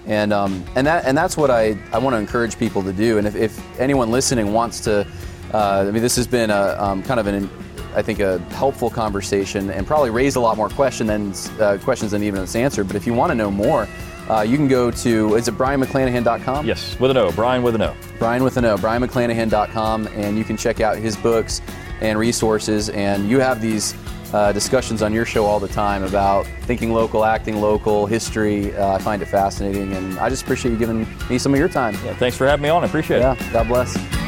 And, 0.07 0.33
um, 0.33 0.65
and, 0.75 0.87
that, 0.87 1.05
and 1.05 1.17
that's 1.17 1.37
what 1.37 1.51
I, 1.51 1.79
I 1.93 1.99
want 1.99 2.15
to 2.15 2.19
encourage 2.19 2.59
people 2.59 2.83
to 2.83 2.93
do. 2.93 3.19
And 3.19 3.27
if, 3.27 3.37
if 3.37 3.79
anyone 3.79 4.11
listening 4.11 4.53
wants 4.53 4.81
to, 4.81 5.07
uh, 5.55 5.85
I 5.87 5.91
mean, 5.91 6.03
this 6.03 6.17
has 6.17 6.27
been 6.27 6.51
a 6.51 6.77
um, 6.81 7.03
kind 7.03 7.21
of 7.21 7.27
an, 7.29 7.49
I 7.95 8.03
think, 8.03 8.19
a 8.19 8.39
helpful 8.55 8.91
conversation 8.91 9.71
and 9.71 9.87
probably 9.87 10.11
raised 10.11 10.37
a 10.37 10.41
lot 10.41 10.57
more 10.57 10.71
question 10.71 11.07
than, 11.07 11.33
uh, 11.61 11.79
questions 11.85 12.13
than 12.13 12.23
even 12.25 12.43
it's 12.43 12.57
answered. 12.57 12.89
But 12.89 12.97
if 12.97 13.07
you 13.07 13.15
want 13.15 13.31
to 13.31 13.35
know 13.37 13.51
more, 13.51 13.87
uh, 14.29 14.43
you 14.43 14.57
can 14.57 14.69
go 14.69 14.91
to, 14.91 15.35
is 15.37 15.49
it 15.49 15.55
brionmcclanahan.com? 15.57 16.67
yes, 16.67 16.99
with 17.01 17.11
an 17.11 17.17
O. 17.17 17.33
Brion 17.33 17.63
with 17.63 17.75
an 17.75 17.83
O. 17.83 17.95
Brion 18.19 18.43
with 18.45 18.57
an 18.57 18.65
O, 18.65 18.77
brionmcclanahan.com, 18.77 20.07
and 20.09 20.37
you 20.37 20.45
can 20.45 20.57
check 20.57 20.81
out 20.81 20.97
his 20.97 21.17
books 21.17 21.61
and 22.01 22.19
resources. 22.19 22.91
And 22.91 23.29
you 23.29 23.41
have 23.41 23.61
these 23.61 23.95
uh, 24.33 24.53
discussions 24.53 25.03
on 25.03 25.13
your 25.13 25.25
show 25.25 25.47
all 25.47 25.59
the 25.59 25.69
time 25.69 26.03
about 26.03 26.47
thinking 26.63 26.93
local, 26.93 27.25
acting 27.25 27.61
local, 27.61 28.07
history. 28.07 28.77
Uh, 28.77 28.95
I 28.95 28.99
find 28.99 29.23
it 29.23 29.27
fascinating, 29.27 29.93
and 29.95 30.19
I 30.19 30.29
just 30.29 30.43
appreciate 30.43 30.73
you 30.73 30.79
giving 30.79 31.07
me 31.31 31.39
some 31.39 31.55
of 31.55 31.59
your 31.59 31.69
time. 31.69 31.95
Yeah, 32.05 32.15
thanks 32.15 32.37
for 32.37 32.47
having 32.47 32.63
me 32.63 32.69
on. 32.69 32.83
I 32.85 32.87
appreciate 32.87 33.19
it. 33.19 33.21
Yeah, 33.21 33.53
God 33.53 33.69
bless. 33.69 34.28